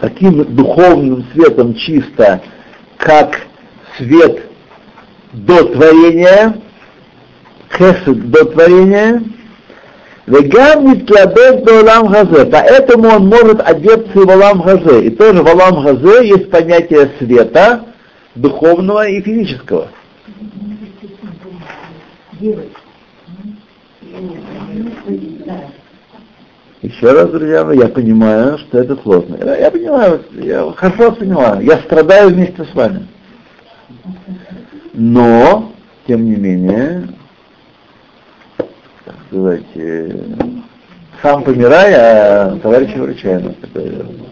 [0.00, 2.42] таким духовным светом чисто,
[2.98, 3.42] как
[3.96, 4.42] свет
[5.32, 6.56] до творения,
[7.78, 9.22] хесед до творения.
[12.50, 15.04] Поэтому он может одеться в Олам Хазе.
[15.04, 17.93] И тоже в Олам Хазе есть понятие света,
[18.34, 19.88] духовного и физического.
[26.82, 29.38] Еще раз, друзья мои, я понимаю, что это сложно.
[29.42, 31.64] Я, я понимаю, я хорошо понимаю.
[31.64, 33.08] Я страдаю вместе с вами.
[34.92, 35.72] Но,
[36.06, 37.08] тем не менее,
[38.56, 40.10] так сказать, э,
[41.22, 43.54] сам помирая, а товарищи вручаем.
[43.72, 44.23] Белам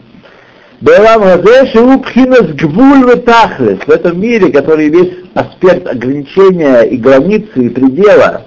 [0.83, 3.79] Байлам Газеши Упхинас Гвуль Ветахлес.
[3.87, 8.47] В этом мире, который весь аспект ограничения и границы, и предела.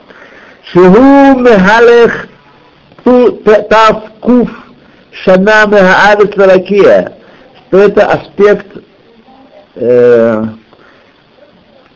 [0.70, 2.28] Шигу Мехалех
[3.06, 4.50] Тавкуф
[5.12, 7.14] Шана Мехаарец варакия.
[7.68, 8.68] Что это аспект
[9.76, 10.44] э,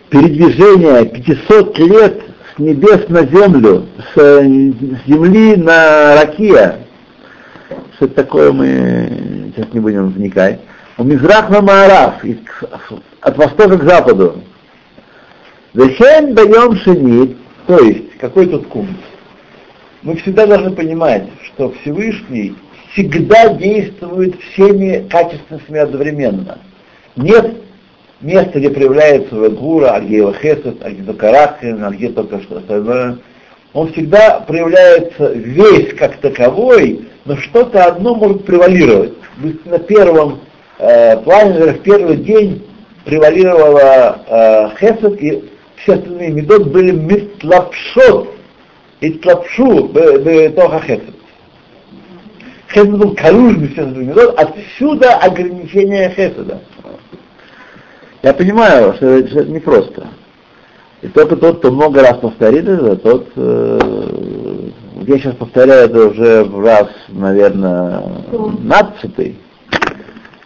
[0.10, 2.22] передвижения 500 лет
[2.56, 6.80] с небес на землю, с, э, с земли на Ракия.
[8.00, 10.62] Что это такое, мы сейчас не будем вникать.
[10.98, 12.24] У Мизрах на Маараф,
[13.20, 14.42] от востока к западу.
[15.74, 17.36] Вехен даем шинит,
[17.68, 18.96] то есть, какой тут кумус?
[20.02, 22.56] Мы всегда должны понимать, что Всевышний
[22.94, 26.60] всегда действует всеми качественностями одновременно.
[27.18, 27.54] Нет
[28.22, 30.32] места, где проявляется Вегура, Альгеева
[31.18, 33.18] Карахин, Альгеева только что остальное.
[33.74, 39.14] Он всегда проявляется весь как таковой, но что-то одно может превалировать.
[39.66, 40.40] На первом
[40.80, 42.66] э, плане, в первый день
[43.06, 48.30] превалировала э, Хесед, и все остальные медот были мистлапшот,
[49.02, 51.16] итлапшу бетоха хесед.
[52.74, 56.60] Хесед был калужный все остальные медот, отсюда ограничение хеседа.
[58.24, 60.08] Я понимаю, что это непросто.
[61.02, 64.70] И только тот, кто много раз повторит это, тот, э,
[65.08, 68.04] я сейчас повторяю это уже раз, наверное,
[68.60, 69.38] надцатый,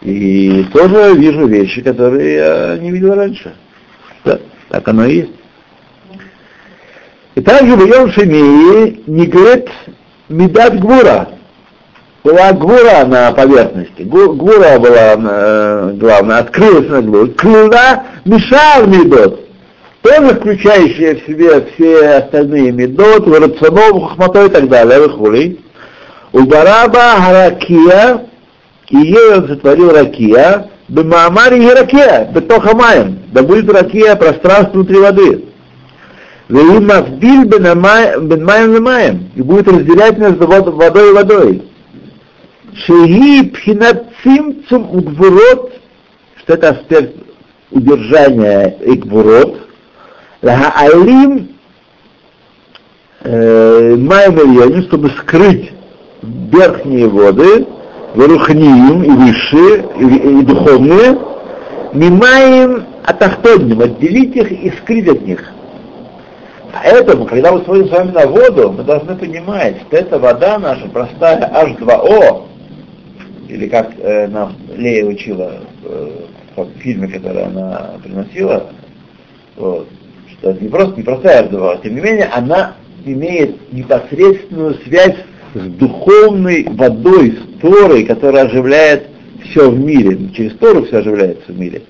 [0.04, 3.54] и тоже вижу вещи, которые я не видел раньше.
[4.24, 4.38] Да.
[4.68, 5.32] Так оно и есть.
[7.34, 9.68] И также в Йом Шемии не говорит
[10.28, 11.30] Медат Гвура.
[12.22, 14.02] Была Гвура на поверхности.
[14.02, 17.26] Гвура была э, главная, открылась на Гвура.
[17.32, 19.43] Клюна мешал Медот.
[20.04, 25.58] Тоже включающая в себе все остальные Медот, Рационов, Хахмато и так далее, Вихули.
[26.30, 28.26] У Бараба Харакия,
[28.90, 34.98] и ей он сотворил Ракия, Бемаамаре и ракия, бетоха маем, да будет ракия пространство внутри
[34.98, 35.44] воды.
[36.50, 37.80] Веим мавдиль бен
[38.44, 41.62] маем маем, и будет разделять между водой и водой.
[42.74, 45.72] Шеги пхинат цимцум угвурот,
[46.36, 47.14] что это аспект
[47.70, 48.96] удержания и
[50.44, 51.48] гвурот, алим
[54.06, 55.72] маем чтобы скрыть
[56.22, 57.66] верхние воды,
[58.14, 61.18] Верухниим и высшие, и, и духовные,
[61.92, 65.52] мимаем атахтоним, отделить их и скрыть от них.
[66.72, 70.86] Поэтому, когда мы смотрим с вами на воду, мы должны понимать, что эта вода наша
[70.88, 72.44] простая H2O,
[73.48, 76.10] или как э, нам Лея учила э,
[76.56, 78.70] в фильме, который она приносила,
[79.56, 79.88] вот,
[80.44, 82.74] что это не просто не простая H2O, тем не менее она
[83.06, 85.16] имеет непосредственную связь
[85.54, 89.06] с духовной водой, с Торой, которая оживляет
[89.44, 90.28] все в мире.
[90.36, 91.82] Через Тору все оживляется в мире.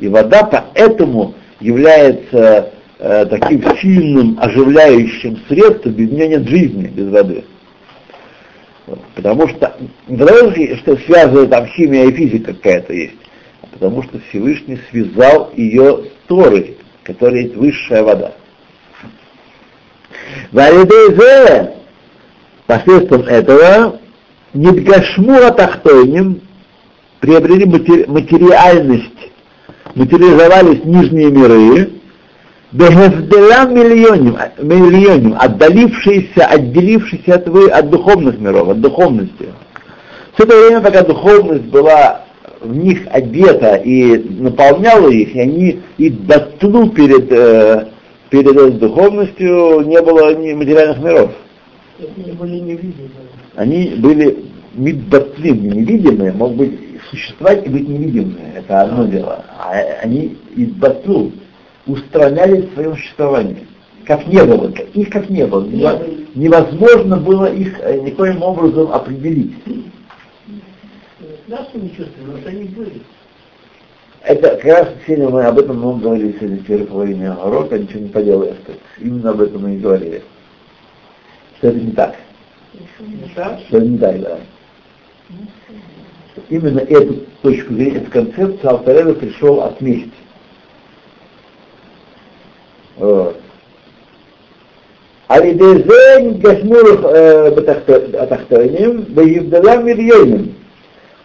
[0.00, 7.44] И вода поэтому является э, таким сильным оживляющим средством, без нее нет жизни, без воды.
[9.14, 9.74] Потому что
[10.08, 13.14] не что связывает там химия и физика какая-то есть,
[13.62, 18.32] а потому что Всевышний связал ее с Торой, которая есть высшая вода.
[20.52, 21.72] Валидезе,
[22.66, 23.98] посредством этого,
[24.54, 26.42] Нидгашмура Тахтойним
[27.20, 29.30] приобрели матери- материальность,
[29.94, 31.90] материализовались нижние миры,
[32.72, 39.52] Бехевделам миллионим, миллионим, отдалившиеся, отделившиеся от, вы, от духовных миров, от духовности.
[40.34, 42.22] Все это время, пока духовность была
[42.64, 47.86] в них одета и наполняла их, и они и дотлу перед, э,
[48.30, 51.30] перед этой духовностью не было ни материальных миров.
[51.98, 53.10] Они были невидимы.
[53.56, 54.38] Они были
[54.74, 59.44] мидбатлим, невидимые, могут быть существовать и быть невидимыми, это одно дело.
[59.58, 61.32] А они идбатлу,
[61.86, 63.66] устранялись в своем существовании.
[64.06, 65.64] Как не было, их как не было.
[65.64, 66.02] Нево-
[66.34, 69.52] Невозможно было их э, никоим образом определить
[71.51, 73.01] Да, что не чувствуем, но они были.
[74.23, 77.99] Это как раз сегодня мы об этом много говорили сегодня в первой половине урока, ничего
[78.01, 78.57] не поделаешь.
[78.65, 80.21] так Именно об этом мы и говорили.
[81.57, 82.15] Что это не так.
[83.35, 83.59] Да?
[83.67, 84.37] Что это не так, да.
[86.49, 90.13] Именно эту точку зрения, эту концепцию Алтарева пришел отметить.
[92.97, 93.37] Вот.
[95.29, 96.75] על ידי זה נתגשמו
[97.15, 100.45] אה, בתחת- התחתונים ויבדלה מריונים.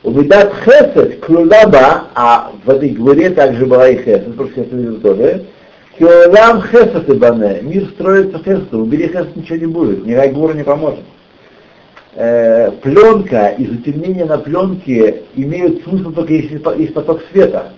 [0.08, 5.43] Увидат хесед клюлаба, а в этой главе также была и хесед, потому что хесед тоже.
[5.99, 11.01] Киолам хесед ибане, мир строится хеседу, убери хесед ничего не будет, никакая гура не поможет.
[12.16, 17.74] Э, пленка и затемнение на пленке имеют смысл только если есть поток света.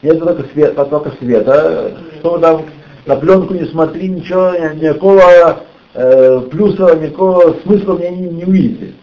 [0.00, 2.62] Нет только света, потока света, что там
[3.04, 8.94] на пленку не смотри, ничего, никакого э, плюса, никакого смысла мне не, не увидите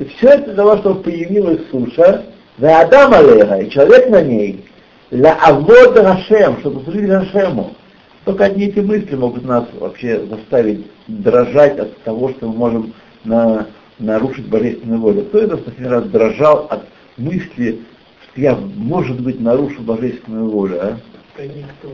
[0.00, 2.24] и все это для того, чтобы появилась суша,
[2.58, 4.64] за Адам Алеха, и человек на ней,
[5.10, 7.74] для Авода Рашем, чтобы служить Рашему.
[8.24, 12.94] Только одни эти мысли могут нас вообще заставить дрожать от того, что мы можем
[13.24, 13.66] на-
[13.98, 15.22] нарушить божественную волю.
[15.26, 16.84] Кто это в последний раз дрожал от
[17.16, 17.80] мысли,
[18.32, 20.96] что я, может быть, нарушу божественную волю, а?
[21.38, 21.90] Никто.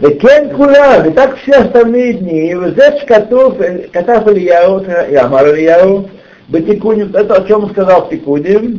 [0.00, 3.58] וכן כולם, ותק все остальные дни, וזה שכתוב,
[3.92, 4.80] כתב אליהו,
[5.24, 6.08] אמר אליהו,
[6.50, 8.78] בתיקונים, это о чем он сказал в Тикуним,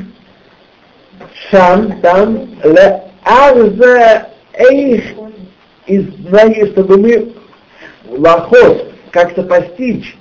[1.52, 5.04] שם, там, леарзе эйх,
[5.86, 7.30] из знаний, чтобы мы
[8.10, 10.18] лахос, как-то постичь,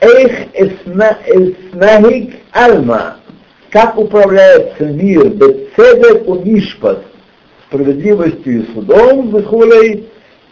[0.00, 3.16] эйх эсна- эснахик альма,
[3.70, 7.04] как управляется мир, бецедек у мишпат,
[7.71, 10.09] справедливостью и судом, выхулей,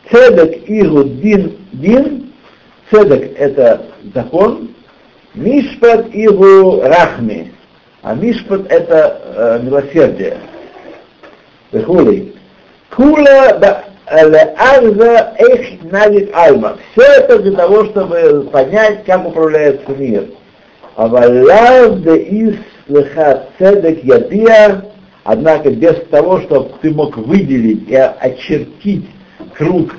[0.09, 2.31] цедек игу дин дин,
[2.89, 3.81] цедек это
[4.15, 4.69] закон,
[5.35, 7.51] мишпат игу рахми,
[8.03, 10.37] а мишпат это э, милосердие.
[11.73, 12.35] Выхулей.
[12.95, 16.77] Кула да Арза Эйх Навик Альма.
[16.91, 20.25] Все это для того, чтобы понять, как управляется мир.
[20.95, 22.55] А валав де из
[22.87, 24.83] леха цедек ядия,
[25.23, 29.05] однако без того, чтобы ты мог выделить и очертить
[29.55, 29.95] круг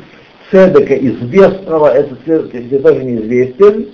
[0.51, 3.89] цедека известного, этот цедек тебе тоже неизвестен,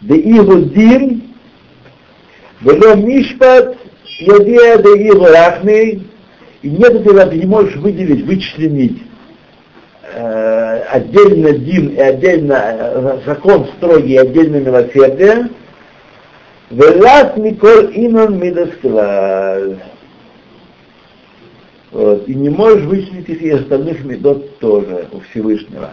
[0.00, 1.22] де его дин,
[2.60, 3.76] было мишпат,
[4.18, 6.02] ядия де его рахми,
[6.62, 9.02] и нет у тебя, ты не можешь выделить, вычленить
[10.14, 15.48] э, отдельно дин и отдельно э, закон строгий и отдельно милосердие,
[16.70, 19.76] Велат Миколь Инон Мидасклаль.
[21.92, 22.26] Вот.
[22.26, 25.90] И не можешь вычленить их и остальных медот тоже у Всевышнего.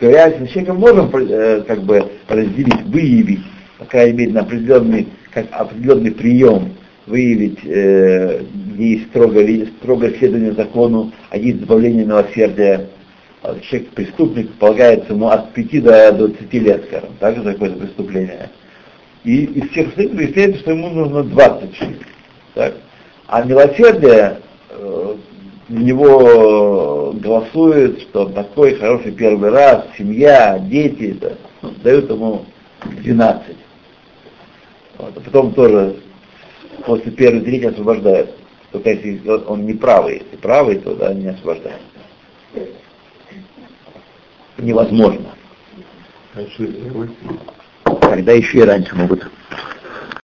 [0.00, 3.42] Говоря с человеком можем э, как бы разделить, выявить,
[3.78, 6.74] по крайней мере, на определенный, как определенный прием,
[7.06, 8.44] выявить, э,
[8.76, 9.44] где есть строго,
[9.80, 12.88] строгое следование закону, а есть добавление милосердия.
[13.42, 18.50] А Человек, преступник, полагается ему от 5 до 20 лет, скажем, так, за какое-то преступление.
[19.24, 22.00] И из всех остальных выясняется, что ему нужно 20 жить.
[22.54, 22.74] Так?
[23.26, 24.38] А милосердие
[24.78, 25.16] э,
[25.68, 31.32] в него голосует, что такой хороший первый раз, семья, дети, да,
[31.82, 32.46] дают ему
[32.84, 33.56] 12.
[34.98, 35.96] Вот, а потом тоже
[36.86, 38.30] после первой трети освобождают.
[38.72, 41.80] Только если он не правый, если правый, то да, не освобождают.
[44.58, 45.34] Невозможно.
[47.84, 49.28] Когда еще и раньше могут